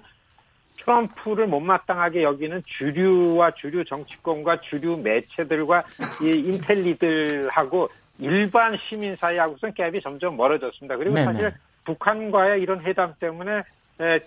[0.79, 5.85] 트럼프를 못마땅하게 여기는 주류와 주류 정치권과 주류 매체들과
[6.23, 10.97] 이 인텔리들하고 일반 시민 사이하고선 갭이 점점 멀어졌습니다.
[10.97, 11.25] 그리고 네네.
[11.25, 11.53] 사실
[11.85, 13.63] 북한과의 이런 회담 때문에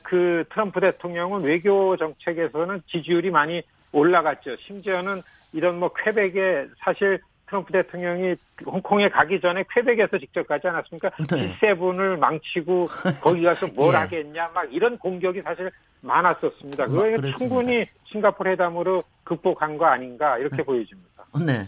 [0.04, 4.56] 그 트럼프 대통령은 외교 정책에서는 지지율이 많이 올라갔죠.
[4.58, 5.22] 심지어는
[5.54, 11.10] 이런 뭐 쾌백에 사실 트럼프 대통령이 홍콩에 가기 전에 쾌백에서 직접 가지 않았습니까?
[11.32, 11.56] 네.
[11.60, 12.88] G7을 망치고
[13.22, 13.98] 거기 가서 뭘 예.
[14.00, 15.70] 하겠냐 막 이런 공격이 사실
[16.02, 16.88] 많았었습니다.
[16.88, 20.64] 그거 충분히 싱가포르 회담으로 극복한 거 아닌가 이렇게 네.
[20.64, 21.26] 보여집니다.
[21.46, 21.68] 네.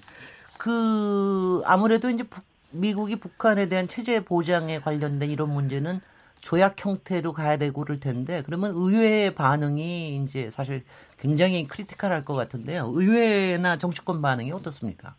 [0.57, 5.99] 그 아무래도 이제 북, 미국이 북한에 대한 체제 보장에 관련된 이런 문제는
[6.41, 10.83] 조약 형태로 가야 되고 그럴 텐데 그러면 의회의 반응이 이제 사실
[11.17, 12.91] 굉장히 크리티컬할 것 같은데요.
[12.93, 15.15] 의회나 정치권 반응이 어떻습니까?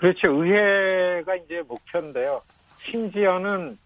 [0.00, 0.28] 그렇죠.
[0.28, 2.40] 의회가 이제 목표인데요.
[2.78, 3.76] 심지어는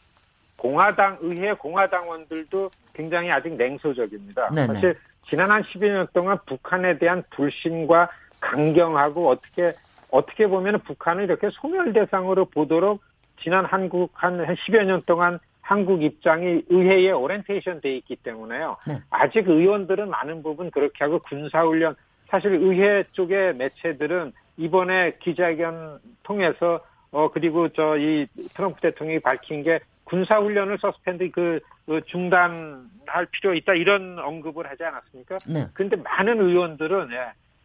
[0.57, 4.51] 공화당 의회 공화당원들도 굉장히 아직 냉소적입니다.
[4.51, 4.67] 네네.
[4.69, 4.97] 사실
[5.29, 9.73] 지난 한 10여 년 동안 북한에 대한 불신과 강경하고 어떻게
[10.13, 13.03] 어떻게 보면 북한을 이렇게 소멸 대상으로 보도록
[13.43, 18.77] 지난 한국 한 10여 년 동안 한국 입장이 의회에 오렌테이션 돼 있기 때문에요.
[18.87, 19.01] 네.
[19.11, 21.97] 아직 의원들은 많은 부분 그렇게 하고 군사훈련
[22.29, 29.81] 사실 의회 쪽의 매체들은 이번에 기자회견 통해서 어 그리고 저 이 트럼프 대통령이 밝힌 게
[30.05, 35.39] 군사 훈련을 suspend 그, 그 중단할 필요 있다 이런 언급을 하지 않았습니까?
[35.49, 35.67] 네.
[35.73, 37.09] 근데 많은 의원들은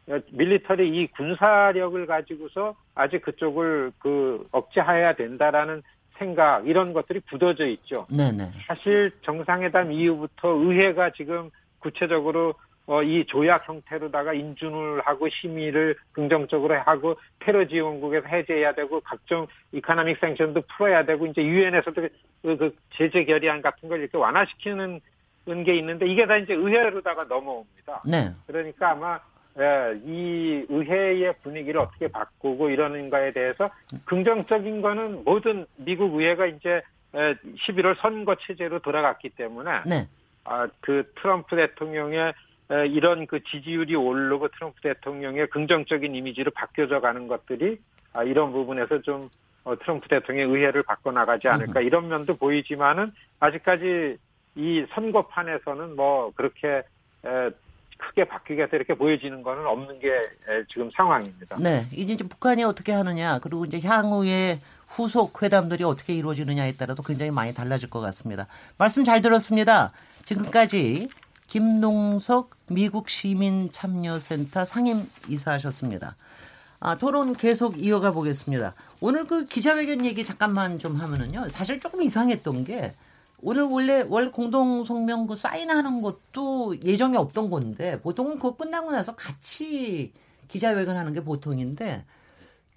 [0.09, 5.83] 예, military 이 군사력을 가지고서 아직 그쪽을 그 억제해야 된다라는
[6.17, 8.05] 생각 이런 것들이 굳어져 있죠.
[8.09, 8.51] 네네.
[8.67, 11.49] 사실 정상회담 이후부터 의회가 지금
[11.79, 12.55] 구체적으로
[12.89, 20.17] 어, 이 조약 형태로다가 인준을 하고 심의를 긍정적으로 하고 테러 지원국에서 해제해야 되고 각종 이카나믹
[20.19, 22.01] 생션도 풀어야 되고 이제 유엔에서도
[22.41, 25.01] 그, 그 제재 결의안 같은 걸 이렇게 완화시키는
[25.65, 28.01] 게 있는데 이게 다 이제 의회로다가 넘어옵니다.
[28.05, 28.31] 네.
[28.47, 29.19] 그러니까 아마
[29.59, 33.69] 예, 이 의회의 분위기를 어떻게 바꾸고 이러는가에 대해서
[34.05, 36.81] 긍정적인 거는 모든 미국 의회가 이제
[37.13, 40.07] 11월 선거 체제로 돌아갔기 때문에 네.
[40.43, 42.33] 아, 그 트럼프 대통령의
[42.69, 47.79] 이런 그 지지율이 오르고 트럼프 대통령의 긍정적인 이미지로 바뀌어져 가는 것들이
[48.13, 49.29] 아, 이런 부분에서 좀
[49.63, 54.17] 어, 트럼프 대통령의 의회를 바꿔나가지 않을까 이런 면도 보이지만은 아직까지
[54.55, 56.83] 이 선거판에서는 뭐 그렇게
[57.97, 60.13] 크게 바뀌겠다 이렇게 보여지는 거는 없는 게
[60.69, 61.57] 지금 상황입니다.
[61.59, 67.53] 네, 이제 북한이 어떻게 하느냐 그리고 이제 향후에 후속 회담들이 어떻게 이루어지느냐에 따라서 굉장히 많이
[67.53, 68.47] 달라질 것 같습니다.
[68.77, 69.91] 말씀 잘 들었습니다.
[70.23, 71.09] 지금까지
[71.49, 76.15] 김동석 미국 시민 참여센터 상임 이사하셨습니다.
[76.79, 78.75] 아, 토론 계속 이어가 보겠습니다.
[79.01, 81.49] 오늘 그 기자회견 얘기 잠깐만 좀 하면은요.
[81.49, 82.93] 사실 조금 이상했던 게
[83.41, 89.15] 오늘 원래 월 공동 성명 그 사인하는 것도 예정이 없던 건데 보통은 그거 끝나고 나서
[89.15, 90.13] 같이
[90.49, 92.05] 기자회견 하는 게 보통인데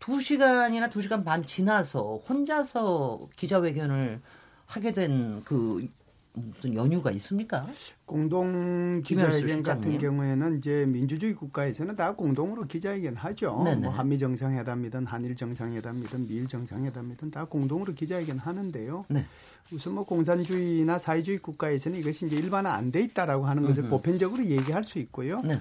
[0.01, 4.23] 두 시간이나 두 시간 반 지나서 혼자서 기자회견을
[4.67, 5.87] 하게 된 그
[6.35, 7.67] 무슨 연유가 있습니까?
[8.07, 13.53] 공동 기자회견 같은 경우에는 이제 민주주의 국가에서는 다 공동으로 기자회견 하죠.
[13.81, 19.05] 뭐 한미 정상회담이든 한일 정상회담이든 미일 정상회담이든 다 공동으로 기자회견 하는데요.
[19.09, 19.27] 네.
[19.73, 24.85] 우선 뭐 공산주의나 사회주의 국가에서는 이것이 이제 일반화 안 돼 있다라고 하는 것을 보편적으로 얘기할
[24.85, 25.41] 수 있고요.
[25.43, 25.61] 네.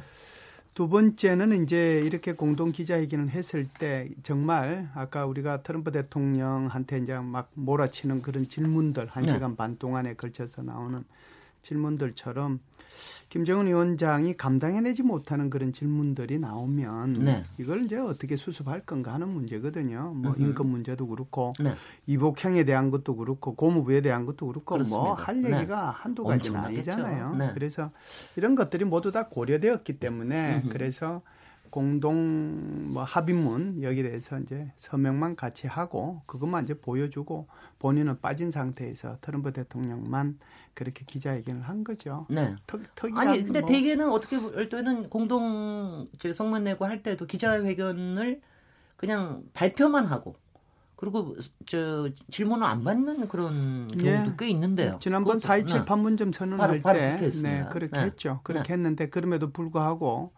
[0.74, 7.50] 두 번째는 이제 이렇게 공동 기자회견을 했을 때 정말 아까 우리가 트럼프 대통령한테 이제 막
[7.56, 9.34] 몰아치는 그런 질문들 한 네.
[9.34, 11.04] 시간 반 동안에 걸쳐서 나오는
[11.62, 12.60] 질문들처럼
[13.30, 17.44] 김정은 위원장이 감당해내지 못하는 그런 질문들이 나오면 네.
[17.58, 20.14] 이걸 이제 어떻게 수습할 건가 하는 문제거든요.
[20.16, 20.42] 뭐 으흠.
[20.42, 21.76] 인권 문제도 그렇고 네.
[22.08, 25.92] 이복행에 대한 것도 그렇고 고무부에 대한 것도 그렇고 뭐 할 얘기가 네.
[25.94, 27.36] 한두 가지는 아니잖아요.
[27.36, 27.52] 네.
[27.54, 27.92] 그래서
[28.36, 30.70] 이런 것들이 모두 다 고려되었기 때문에 으흠.
[30.70, 31.22] 그래서
[31.70, 37.48] 공동 뭐 합의문 여기에 대해서 이제 서명만 같이 하고 그것만 이제 보여주고
[37.80, 40.38] 본인은 빠진 상태에서 트럼프 대통령만
[40.74, 42.26] 그렇게 기자회견을 한 거죠.
[42.30, 42.56] 네.
[42.68, 42.82] 턱,
[43.16, 43.70] 아니 근데 뭐.
[43.70, 48.42] 대개는 어떻게 볼 때는 공동 성문 내고 할 때도 기자회견을
[48.98, 50.36] 그냥 발표만 하고
[50.96, 54.36] 그리고 저 질문을 안 받는 그런 경우도 네.
[54.38, 55.00] 꽤 있는데요.
[55.02, 55.86] 지난번 4.27 네.
[55.86, 58.06] 판문점 선언할 바로, 바로 때 네, 그렇게 네.
[58.06, 58.40] 했죠.
[58.44, 58.74] 그렇게 네.
[58.74, 60.32] 했는데 그럼에도 불구하고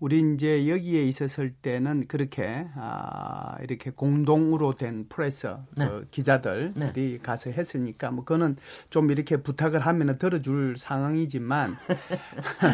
[0.00, 5.86] 우리 이제 여기에 있었을 때는 그렇게 아 이렇게 공동으로 된 프레스 네.
[5.86, 7.18] 그 기자들이 네.
[7.22, 8.56] 가서 했으니까 뭐 그거는
[8.88, 11.76] 좀 이렇게 부탁을 하면은 들어줄 상황이지만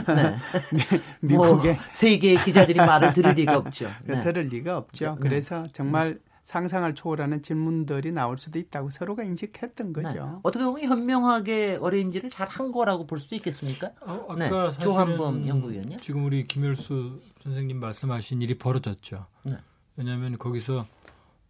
[0.06, 0.36] 네.
[1.20, 3.90] 미 국의 뭐 세계의 기자들이 말을 들을 리가 없죠.
[4.04, 4.20] 네.
[4.22, 5.18] 들을 리가 없죠.
[5.20, 5.28] 네.
[5.28, 10.08] 그래서 정말 상상을 초월하는 질문들이 나올 수도 있다고 서로가 인식했던 거죠.
[10.08, 10.20] 네.
[10.44, 13.90] 어떻게 보면 현명하게 어레인지를 잘 한 거라고 볼 수도 있겠습니까?
[14.02, 14.78] 어, 아까 네.
[14.78, 15.96] 조한범 연구위원요.
[16.00, 19.26] 지금 우리 김열수 선생님 말씀하신 일이 벌어졌죠.
[19.42, 19.56] 네.
[19.96, 20.86] 왜냐하면 거기서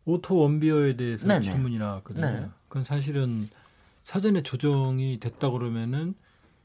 [0.06, 1.40] 오토 웜비어에 대해서 네네.
[1.40, 1.50] 네.
[1.52, 2.26] 질문이 나왔거든요.
[2.26, 2.48] 네.
[2.68, 3.50] 그건 사실은
[4.04, 6.14] 사전에 조정이 됐다 그러면은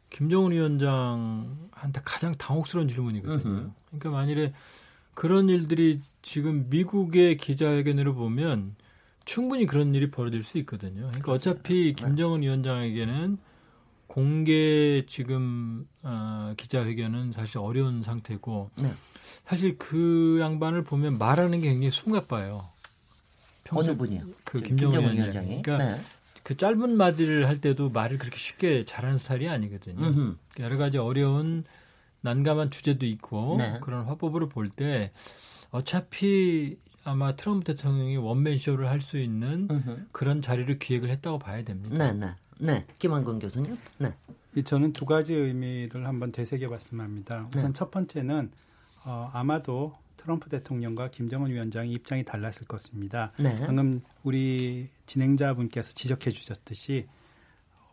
[0.10, 3.72] 김정은 위원장한테 가장 당혹스러운 질문이거든요.
[3.88, 4.54] 그러니까 만일에
[5.22, 8.74] 그런 일들이 지금 미국의 기자회견으로 보면
[9.24, 11.10] 충분히 그런 일이 벌어질 수 있거든요.
[11.10, 12.06] 그러니까 어차피 네.
[12.06, 13.38] 김정은 위원장에게는
[14.08, 18.92] 공개 지금 어, 기자회견은 사실 어려운 상태고 네.
[19.46, 22.68] 사실 그 양반을 보면 말하는 게 굉장히 숨가빠요.
[23.70, 24.24] 어느 분이요?
[24.44, 25.62] 그 김정은 위원장 이.
[25.62, 26.02] 그러니까 네.
[26.42, 30.04] 그 짧은 마디를 할 때도 말을 그렇게 쉽게 잘하는 스타일이 아니거든요.
[30.04, 30.36] 음흠.
[30.62, 31.64] 여러 가지 어려운
[32.22, 33.80] 난감한 주제도 있고 네.
[33.82, 35.12] 그런 화법으로 볼 때
[35.72, 40.06] 어차피 아마 트럼프 대통령이 원맨 쇼를 할 수 있는 음흠.
[40.12, 41.98] 그런 자리를 기획을 했다고 봐야 됩니다.
[41.98, 42.36] 네, 네.
[42.60, 42.86] 네.
[43.00, 43.78] 김한근 교수님.
[43.98, 44.14] 네.
[44.64, 47.48] 저는 두 가지 의미를 한번 되새겨 봤으면 합니다.
[47.56, 47.74] 우선 네.
[47.74, 48.52] 첫 번째는
[49.06, 53.32] 어, 아마도 트럼프 대통령과 김정은 위원장의 입장이 달랐을 것입니다.
[53.40, 53.56] 네.
[53.66, 57.08] 방금 우리 진행자분께서 지적해 주셨듯이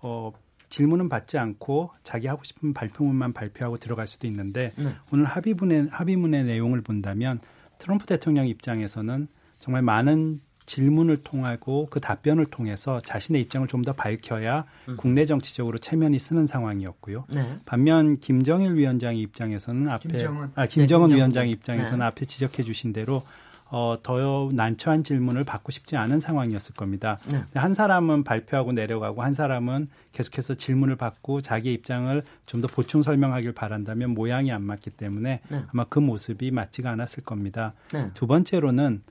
[0.03, 0.33] 어,
[0.69, 4.95] 질문은 받지 않고 자기 하고 싶은 발표문만 발표하고 들어갈 수도 있는데 네.
[5.13, 7.41] 오늘 합의문의 합의문의 내용을 본다면
[7.79, 9.29] 트럼프 대통령 입장에서는
[9.61, 14.97] 정말 많은 질문을 통하고 그 답변을 통해서 자신의 입장을 좀 더 밝혀야 음.
[14.99, 17.25] 국내 정치적으로 체면이 쓰는 상황이었고요.
[17.31, 17.59] 네.
[17.65, 22.05] 반면 김정일 위원장의 입장에서는 앞에 김정은, 아 김정은 네, 위원장의 입장에서는 네.
[22.05, 23.23] 앞에 지적해 주신 대로
[23.71, 27.19] 어, 더 난처한 질문을 받고 싶지 않은 상황이었을 겁니다.
[27.31, 27.43] 네.
[27.55, 33.53] 한 사람은 발표하고 내려가고 한 사람은 계속해서 질문을 받고 자기 입장을 좀 더 보충 설명하길
[33.53, 35.63] 바란다면 모양이 안 맞기 때문에 네.
[35.73, 37.73] 아마 그 모습이 맞지가 않았을 겁니다.
[37.93, 38.11] 네.
[38.15, 39.03] 두 번째로는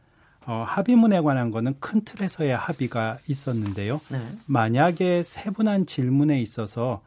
[0.46, 4.00] 어, 합의문에 관한 거는 큰 틀에서의 합의가 있었는데요.
[4.10, 4.20] 네.
[4.46, 7.02] 만약에 세분한 질문에 있어서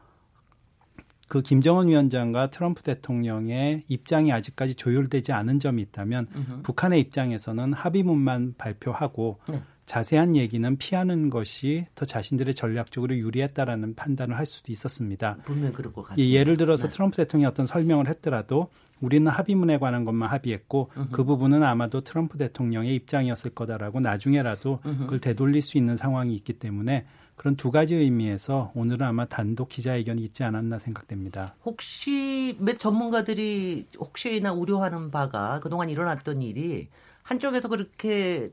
[1.31, 6.63] 그 김정은 위원장과 트럼프 대통령의 입장이 아직까지 조율되지 않은 점이 있다면 으흠.
[6.63, 9.61] 북한의 입장에서는 합의문만 발표하고 네.
[9.85, 15.37] 자세한 얘기는 피하는 것이 더 자신들의 전략적으로 유리했다라는 판단을 할 수도 있었습니다.
[15.45, 16.37] 분명 그럴 것 같습니다.
[16.37, 16.89] 예를 들어서 네.
[16.89, 18.67] 트럼프 대통령이 어떤 설명을 했더라도
[18.99, 21.07] 우리는 합의문에 관한 것만 합의했고 으흠.
[21.13, 24.97] 그 부분은 아마도 트럼프 대통령의 입장이었을 거다라고 나중에라도 으흠.
[24.99, 27.05] 그걸 되돌릴 수 있는 상황이 있기 때문에
[27.41, 31.55] 그런 두 가지 의미에서 오늘은 아마 단독 기자회견이 있지 않았나 생각됩니다.
[31.65, 36.89] 혹시 몇 전문가들이 혹시나 우려하는 바가 그동안 일어났던 일이
[37.23, 38.51] 한쪽에서 그렇게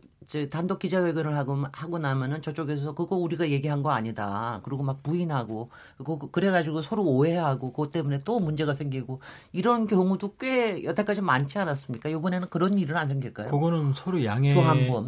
[0.48, 4.62] 단독 기자회견을 하고 하고 나면은 저쪽에서 그거 우리가 얘기한 거 아니다.
[4.62, 9.20] 그리고 막 부인하고 그 그래가지고 서로 오해하고 그것 때문에 또 문제가 생기고
[9.52, 12.08] 이런 경우도 꽤 여태까지 많지 않았습니까?
[12.08, 13.50] 이번에는 그런 일은 안 생길까요?
[13.50, 14.54] 그거는 서로 양해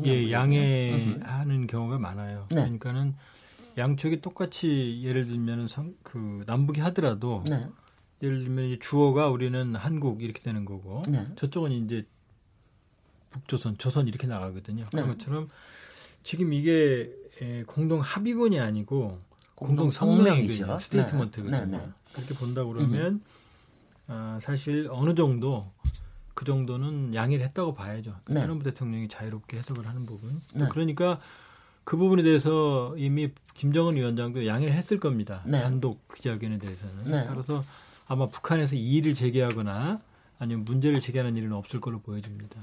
[0.04, 2.46] 예, 양해하는 경우가 많아요.
[2.50, 2.56] 네.
[2.56, 3.14] 그러니까는
[3.76, 5.68] 양쪽이 똑같이 예를 들면
[6.02, 7.68] 그 남북이 하더라도 네.
[8.22, 11.24] 예를 들면 주어가 우리는 한국 이렇게 되는 거고 네.
[11.36, 12.06] 저쪽은 이제
[13.30, 14.84] 북조선, 조선 이렇게 나가거든요.
[14.84, 14.90] 네.
[14.90, 15.48] 그런 것처럼
[16.22, 17.14] 지금 이게
[17.66, 19.20] 공동 합의문이 아니고
[19.54, 20.78] 공동 성명이거든요.
[20.78, 21.60] 스테이트먼트거든요.
[21.60, 21.66] 네.
[21.66, 21.78] 네.
[21.78, 21.88] 네.
[22.12, 23.22] 그렇게 본다 그러면
[24.08, 25.70] 아, 사실 어느 정도
[26.34, 28.16] 그 정도는 양해를 했다고 봐야죠.
[28.28, 28.40] 네.
[28.40, 30.40] 트럼프 대통령이 자유롭게 해석을 하는 부분.
[30.54, 30.66] 네.
[30.70, 31.20] 그러니까
[31.84, 35.42] 그 부분에 대해서 이미 김정은 위원장도 양해를 했을 겁니다.
[35.44, 35.60] 네.
[35.60, 37.04] 단독 기자회견에 대해서는.
[37.04, 37.24] 네.
[37.26, 37.64] 따라서
[38.06, 40.00] 아마 북한에서 이의를 제기하거나
[40.38, 42.56] 아니면 문제를 제기하는 일은 없을 걸로 보여집니다.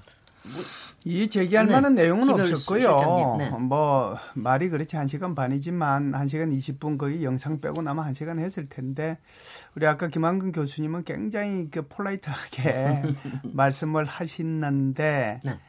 [1.06, 1.73] 이 제기할 네.
[1.73, 3.36] 만한 내용은 없었고요.
[3.38, 3.49] 네.
[3.49, 8.39] 뭐 말이 그렇지 한 시간 반이지만 한 시간 20분 거의 영상 빼고 나면 한 시간
[8.39, 9.17] 했을 텐데
[9.75, 13.03] 우리 아까 김한근 교수님은 굉장히 그 폴라이트하게
[13.43, 15.60] 말씀을 하시는데 네.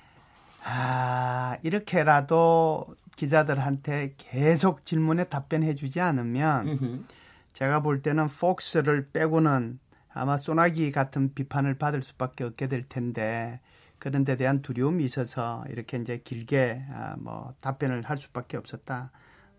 [0.64, 2.86] 아 이렇게라도
[3.18, 7.04] 기자들한테 계속 질문에 답변해 주지 않으면
[7.52, 9.80] 제가 볼 때는 폭스를 빼고는
[10.14, 13.60] 아마 소나기 같은 비판을 받을 수밖에 없게 될 텐데
[13.98, 19.10] 그런 데 대한 두려움이 있어서 이렇게 이제 길게 아, 뭐 답변을 할 수밖에 없었다.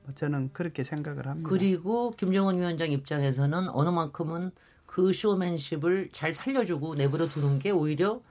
[0.04, 1.50] 뭐 저는 그렇게 생각을 합니다.
[1.50, 4.52] 그리고 김정은 위원장 입장에서는 어느 만큼은
[4.86, 8.22] 그 쇼맨십을 잘 살려주고 내버려 두는 게 오히려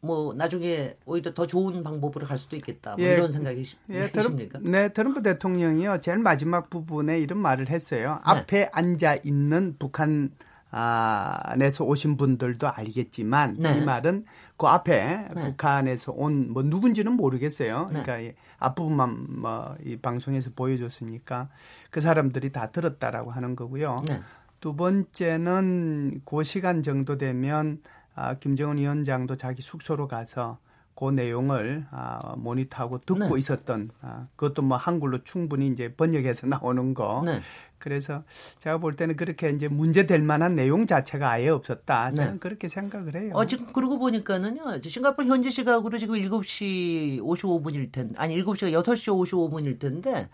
[0.00, 2.94] 뭐 나중에 오히려 더 좋은 방법으로 갈 수도 있겠다.
[2.96, 4.60] 뭐 예, 이런 생각이 예, 드십니까?
[4.62, 6.00] 네, 트럼프 대통령이요.
[6.00, 8.20] 제일 마지막 부분에 이런 말을 했어요.
[8.24, 8.32] 네.
[8.32, 10.30] 앞에 앉아 있는 북한
[10.70, 13.78] 안에서 오신 분들도 알겠지만 네.
[13.78, 14.24] 이 말은
[14.56, 15.42] 그 앞에 네.
[15.42, 17.88] 북한에서 온 뭐 누군지는 모르겠어요.
[17.92, 18.02] 네.
[18.02, 21.48] 그러니까 앞부분만 뭐 이 방송에서 보여줬으니까
[21.90, 23.96] 그 사람들이 다 들었다라고 하는 거고요.
[24.08, 24.20] 네.
[24.60, 27.80] 두 번째는 그 시간 정도 되면
[28.18, 30.58] 아, 김정은 위원장도 자기 숙소로 가서
[30.96, 33.38] 그 내용을 아, 모니터하고 듣고 네.
[33.38, 37.22] 있었던 아, 그것도 뭐 한글로 충분히 이제 번역해서 나오는 거.
[37.24, 37.40] 네.
[37.78, 38.24] 그래서
[38.58, 42.12] 제가 볼 때는 그렇게 이제 문제될 만한 내용 자체가 아예 없었다.
[42.12, 42.38] 저는 네.
[42.40, 43.30] 그렇게 생각을 해요.
[43.34, 44.82] 어, 지금 그러고 보니까는요.
[44.82, 50.28] 싱가포르 현지 시각으로 지금 7시 55분일 텐데, 아니 7시가 6시 55분일 텐데,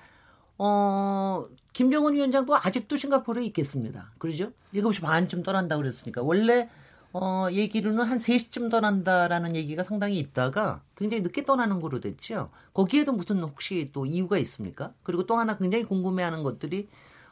[0.57, 4.13] 어, 김정은 위원장도 아직도 싱가포르에 있겠습니다.
[4.17, 4.53] 그러죠?
[4.73, 6.23] 7시 반쯤 떠난다고 그랬으니까.
[6.23, 6.71] 원래
[7.17, 12.51] 어, 얘기로는 한 3시쯤 떠난다라는 얘기가 상당히 있다가 굉장히 늦게 떠나는 거로 됐죠.
[12.73, 14.93] 거기에도 무슨 혹시 또 이유가 있습니까?
[15.05, 16.89] 그리고 또 하나 굉장히 궁금해하는 것들이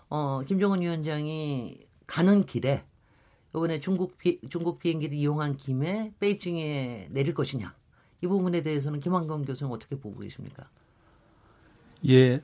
[0.09, 2.85] 어, 김정은 위원장이 가는 길에
[3.51, 7.74] 이번에 중국 비, 중국 비행기를 이용한 김에 베이징에 내릴 것이냐
[8.22, 10.68] 이 부분에 대해서는 김한경 교수는 어떻게 보고 계십니까?
[12.09, 12.41] 예,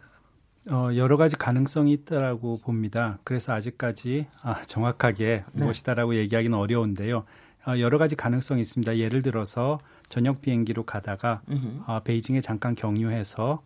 [0.71, 3.19] 어, 여러 가지 가능성이 있다라고 봅니다.
[3.25, 5.65] 그래서 아직까지 아, 정확하게 네.
[5.65, 7.25] 무엇이다라고 얘기하기는 어려운데요.
[7.67, 8.99] 어, 여러 가지 가능성이 있습니다.
[8.99, 11.43] 예를 들어서 저녁 비행기로 가다가
[11.87, 13.63] 어, 베이징에 잠깐 경유해서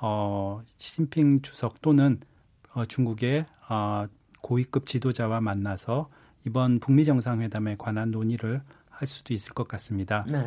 [0.00, 2.20] 어, 시진핑 주석 또는
[2.72, 4.06] 어, 중국의 어,
[4.42, 6.08] 고위급 지도자와 만나서
[6.46, 10.26] 이번 북미 정상회담에 관한 논의를 할 수도 있을 것 같습니다.
[10.28, 10.46] 네.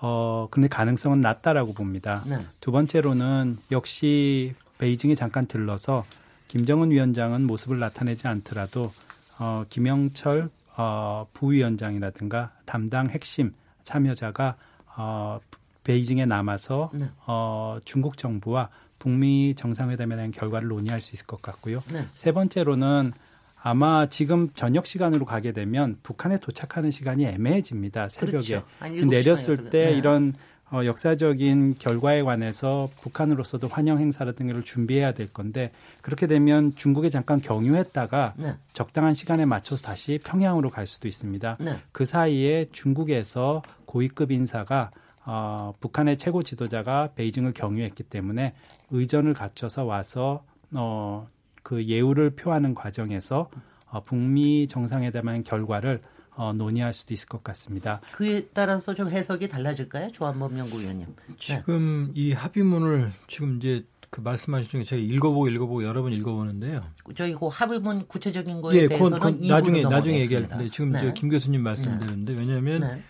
[0.00, 2.22] 어, 근데 가능성은 낮다라고 봅니다.
[2.26, 2.36] 네.
[2.60, 6.04] 두 번째로는 역시 베이징에 잠깐 들러서
[6.48, 8.92] 김정은 위원장은 모습을 나타내지 않더라도
[9.38, 13.52] 어, 김영철 어, 부위원장이라든가 담당 핵심
[13.84, 14.56] 참여자가
[14.96, 15.40] 어,
[15.84, 17.08] 베이징에 남아서 네.
[17.26, 21.82] 어, 중국 정부와 북미 정상회담에 대한 결과를 논의할 수 있을 것 같고요.
[21.92, 22.06] 네.
[22.14, 23.12] 세 번째로는
[23.66, 28.08] 아마 지금 저녁 시간으로 가게 되면 북한에 도착하는 시간이 애매해집니다.
[28.08, 29.06] 새벽에 그렇죠.
[29.06, 29.92] 내렸을 때 네.
[29.92, 30.34] 이런
[30.70, 37.10] 어, 역사적인 결과에 관해서 북한으로서도 환영 행사 라든 가를 준비해야 될 건데 그렇게 되면 중국에
[37.10, 38.54] 잠깐 경유했다가 네.
[38.72, 41.58] 적당한 시간에 맞춰서 다시 평양으로 갈 수도 있습니다.
[41.60, 41.78] 네.
[41.92, 44.90] 그 사이에 중국에서 고위급 인사가
[45.26, 48.54] 어, 북한의 최고 지도자가 베이징을 경유했기 때문에
[48.90, 50.44] 의전을 갖춰서 와서
[50.74, 51.28] 어,
[51.62, 53.48] 그 예우를 표하는 과정에서
[53.86, 56.00] 어, 북미 정상회담의 결과를
[56.36, 58.00] 어, 논의할 수도 있을 것 같습니다.
[58.12, 61.06] 그에 따라서 좀 해석이 달라질까요, 조한범 연구위원님?
[61.06, 61.34] 네.
[61.38, 66.84] 지금 이 합의문을 지금 이제 그 말씀하신 중에 제가 읽어보고 읽어보고 여러 번 읽어보는데요.
[67.16, 71.12] 저희 그 합의문 구체적인 거에 예, 대해서는 그, 그, 나중에 나중에 얘기할 텐데 지금 네.
[71.14, 72.38] 김 교수님 말씀대로인데 네.
[72.38, 73.02] 왜냐하면 네.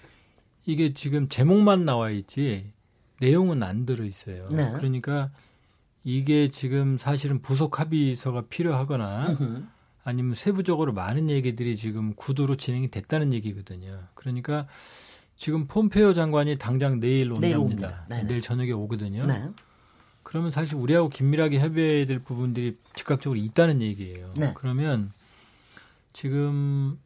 [0.64, 2.72] 이게 지금 제목만 나와 있지
[3.20, 4.48] 내용은 안 들어 있어요.
[4.50, 4.72] 네.
[4.76, 5.30] 그러니까
[6.04, 9.36] 이게 지금 사실은 부속 합의서가 필요하거나
[10.04, 13.98] 아니면 세부적으로 많은 얘기들이 지금 구도로 진행이 됐다는 얘기거든요.
[14.14, 14.66] 그러니까
[15.36, 18.06] 지금 폼페오 장관이 당장 내일 온답니다.
[18.08, 19.22] 내일, 내일 저녁에 오거든요.
[19.22, 19.48] 네.
[20.22, 24.32] 그러면 사실 우리하고 긴밀하게 협의해야 될 부분들이 즉각적으로 있다는 얘기예요.
[24.36, 24.52] 네.
[24.54, 25.10] 그러면
[26.12, 26.98] 지금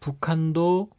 [0.00, 0.90] 북한도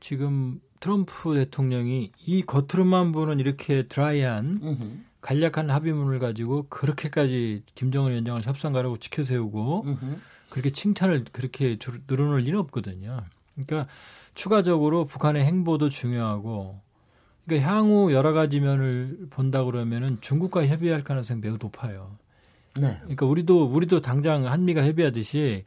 [0.00, 4.98] 지금 트럼프 대통령이 이 겉으로만 보는 이렇게 드라이한 음흠.
[5.22, 10.16] 간략한 합의문을 가지고 그렇게까지 김정은 위원장을 협상가라고 지켜세우고 음흠.
[10.54, 11.76] 그렇게 칭찬을 그렇게
[12.06, 13.24] 늘어놓을 리는 없거든요.
[13.54, 13.90] 그러니까
[14.36, 16.80] 추가적으로 북한의 행보도 중요하고
[17.44, 22.16] 그러니까 향후 여러 가지 면을 본다 그러면은 중국과 협의할 가능성이 매우 높아요.
[22.80, 22.98] 네.
[23.00, 25.64] 그러니까 우리도 우리도 당장 한미가 협의하듯이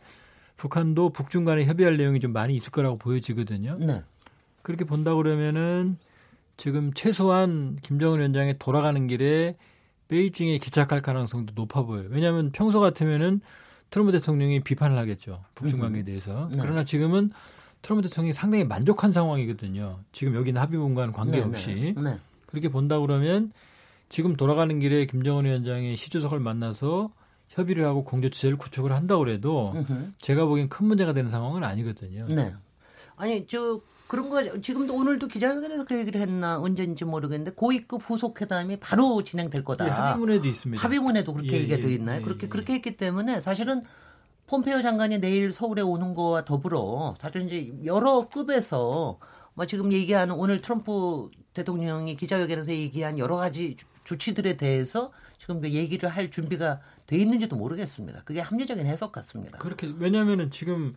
[0.56, 3.76] 북한도 북중 간에 협의할 내용이 좀 많이 있을 거라고 보여지거든요.
[3.80, 4.04] 네.
[4.62, 5.98] 그렇게 본다 그러면은
[6.56, 9.58] 지금 최소한 김정은 위원장이 돌아가는 길에
[10.08, 12.08] 베이징에 기착할 가능성도 높아 보여요.
[12.10, 13.42] 왜냐하면 평소 같으면은
[13.90, 15.44] 트럼프 대통령이 비판을 하겠죠.
[15.56, 16.50] 북중 관계에 대해서.
[16.52, 16.58] 네.
[16.62, 17.32] 그러나 지금은
[17.82, 20.00] 트럼프 대통령이 상당히 만족한 상황이거든요.
[20.12, 21.74] 지금 여기는 합의문과는 관계없이.
[21.74, 22.20] 네, 네, 네.
[22.46, 23.52] 그렇게 본다 그러면
[24.10, 27.12] 지금 돌아가는 길에 김정은 위원장이 시주석을 만나서
[27.50, 29.74] 협의를 하고 공조 체제를 구축을 한다고 해도
[30.18, 32.26] 제가 보기엔 큰 문제가 되는 상황은 아니거든요.
[32.28, 32.54] 네.
[33.16, 38.78] 아니 저 그런 거 지금도 오늘도 기자회견에서 그 얘기를 했나 언제인지 모르겠는데 고위급 후속 회담이
[38.78, 39.86] 바로 진행될 거다.
[39.86, 40.84] 예, 합의문에도 있습니다.
[40.84, 42.22] 합의문에도 그렇게 예, 얘기가 예, 되어 있나요?
[42.22, 42.49] 예, 그렇게 예.
[42.49, 43.84] 그렇게 했기 때문에 사실은
[44.47, 49.20] 폼페이오 장관이 내일 서울에 오는 거와 더불어 사실 이제 여러 급에서
[49.53, 56.32] 뭐 지금 얘기하는 오늘 트럼프 대통령이 기자회견에서 얘기한 여러 가지 조치들에 대해서 지금 얘기를 할
[56.32, 58.22] 준비가 돼 있는지도 모르겠습니다.
[58.24, 59.58] 그게 합리적인 해석 같습니다.
[59.58, 60.95] 그렇게 왜냐하면은 지금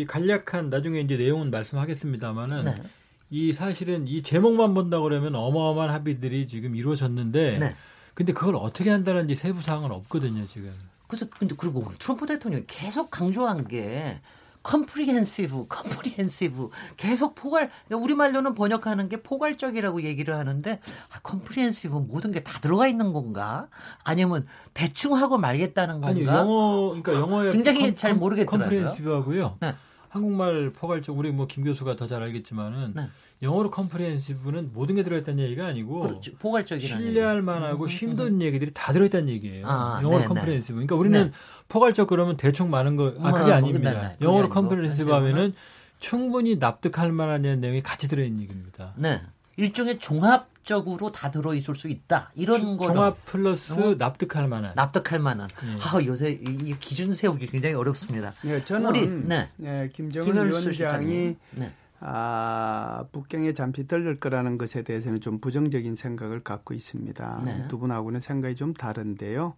[0.00, 2.82] 이 간략한 나중에 이제 내용은 말씀하겠습니다만은 네.
[3.30, 7.74] 이 사실은 이 제목만 본다 그러면 어마어마한 합의들이 지금 이루어졌는데 네.
[8.14, 10.72] 근데 그걸 어떻게 한다는지 세부 사항은 없거든요 지금.
[11.06, 14.20] 그래서 근데 그리고 트럼프 대통령이 계속 강조한 게
[14.62, 20.80] comprehensive, comprehensive 계속 포괄 그러니까 우리말로는 번역하는 게 포괄적이라고 얘기를 하는데
[21.10, 23.68] 아, comprehensive 모든 게 다 들어가 있는 건가?
[24.04, 26.08] 아니면 대충 하고 말겠다는 건가?
[26.08, 28.64] 아니 영어 그러니까 영어에 굉장히 com, 잘 모르겠더라고요.
[28.64, 29.56] comprehensive하고요.
[29.60, 29.74] 네.
[30.10, 33.08] 한국말 포괄적 우리 뭐 김 교수가 더 잘 알겠지만은 네.
[33.42, 36.32] 영어로 comprehensive는 모든 게 들어있다는 얘기가 아니고 그렇죠.
[36.38, 39.66] 포괄적인 신뢰할 만하고 음, 심도 있는 얘기들이 다 들어있다는 얘기예요.
[39.66, 40.74] 아, 영어로 네, comprehensive.
[40.74, 41.32] 그러니까 우리는 네.
[41.68, 43.92] 포괄적 그러면 대충 많은 거, 아, 그게 뭐, 아닙니다.
[43.92, 44.16] 네, 네.
[44.20, 45.54] 영어로 comprehensive 하면은
[46.00, 48.92] 충분히 납득할 만한 내용이 같이 들어있는 얘기입니다.
[48.96, 49.22] 네.
[49.56, 52.30] 일종의 종합 적으로 다 들어 있을 수 있다.
[52.34, 52.86] 이런 거.
[52.86, 53.94] 종합 플러스 어?
[53.96, 54.72] 납득할 만한.
[54.74, 55.48] 납득할 만한.
[55.48, 55.78] 네.
[55.82, 58.34] 아, 요새 이 기준 세우기 굉장히 어렵습니다.
[58.42, 59.48] 네, 저는 우리, 네.
[59.56, 61.72] 네 김정은 위원장이 네.
[62.00, 67.42] 아, 북경에 잠시 들릴 거라는 것에 대해서는 좀 부정적인 생각을 갖고 있습니다.
[67.44, 67.68] 네.
[67.68, 69.54] 두 분하고는 생각이 좀 다른데요.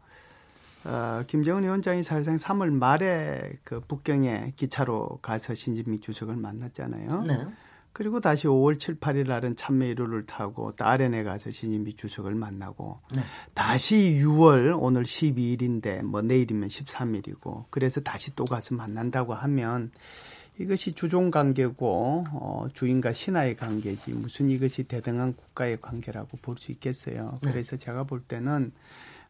[0.85, 7.23] 어, 김정은 위원장이 사실상 3월 말에 그 북경에 기차로 가서 신진미 주석을 만났잖아요.
[7.23, 7.47] 네.
[7.93, 13.23] 그리고 다시 5월 7, 8일 날은 참매이루를 타고 다른에 가서 신진미 주석을 만나고 네.
[13.55, 19.91] 다시 6월 오늘 12일인데 뭐 내일이면 13일이고 그래서 다시 또 가서 만난다고 하면
[20.59, 27.39] 이것이 주종 관계고 어, 주인과 신하의 관계지 무슨 이것이 대등한 국가의 관계라고 볼 수 있겠어요.
[27.43, 27.51] 네.
[27.51, 28.73] 그래서 제가 볼 때는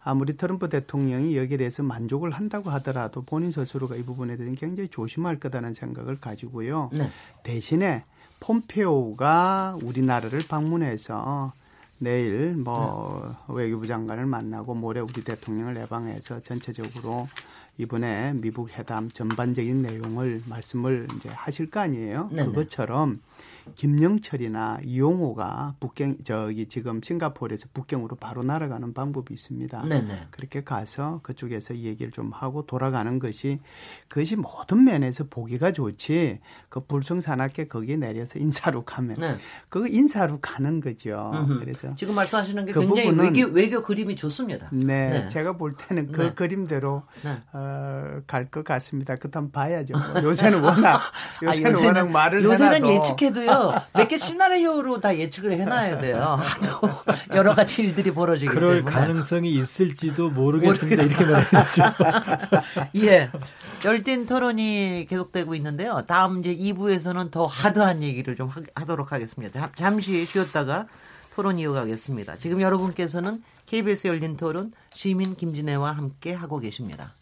[0.04, 5.38] 아무리 트럼프 대통령이 여기에 대해서 만족을 한다고 하더라도 본인 스스로가 이 부분에 대해서 굉장히 조심할
[5.38, 6.90] 거다는 생각을 가지고요.
[6.92, 7.08] 네.
[7.44, 8.04] 대신에
[8.42, 11.52] 폼페오가 우리나라를 방문해서
[11.98, 13.54] 내일 뭐 네.
[13.54, 17.28] 외교부 장관을 만나고 모레 우리 대통령을 예방해서 전체적으로
[17.78, 22.30] 이번에 미국 회담 전반적인 내용을 말씀을 이제 하실 거 아니에요.
[22.32, 22.46] 네네.
[22.46, 23.20] 그것처럼
[23.74, 29.82] 김영철이나 이용호가 북경 저기 지금 싱가포르에서 북경으로 바로 날아가는 방법이 있습니다.
[29.82, 30.26] 네네.
[30.30, 33.60] 그렇게 가서 그쪽에서 얘기를 좀 하고 돌아가는 것이
[34.08, 36.40] 그것이 모든 면에서 보기가 좋지.
[36.68, 39.36] 그 불성산악계 거기에 내려서 인사로 가면 네.
[39.68, 41.30] 그 인사로 가는 거죠.
[41.34, 41.58] 음흠.
[41.58, 44.68] 그래서 지금 말씀하시는 게 그 굉장히 외교, 외교 그림이 좋습니다.
[44.72, 45.28] 네, 네.
[45.28, 46.34] 제가 볼 때는 그 네.
[46.34, 47.38] 그림대로 네.
[47.52, 49.14] 어, 갈 것 같습니다.
[49.14, 49.94] 그다음 봐야죠.
[49.96, 51.00] 뭐 요새는 워낙
[51.42, 52.86] 요새는, 아, 요새는 워낙 말을 요새는.
[52.88, 53.50] 예측해도요.
[53.94, 56.38] 몇 개 시나리오로 다 예측을 해놔야 돼요.
[57.34, 58.94] 여러 가지 일들이 벌어지기 그럴 때문에.
[58.94, 61.02] 가능성이 있을지도 모르겠습니다.
[61.02, 61.82] 이렇게 말했죠.
[62.96, 63.30] 예.
[63.84, 66.02] 열띤 토론이 계속되고 있는데요.
[66.06, 69.70] 다음 이제 2부에서는 더 하드한 얘기를 좀 하도록 하겠습니다.
[69.74, 70.86] 잠시 쉬었다가
[71.34, 72.36] 토론 이어가겠습니다.
[72.36, 77.14] 지금 여러분께서는 KBS 열린 토론 시민 김진애와 함께 하고 계십니다.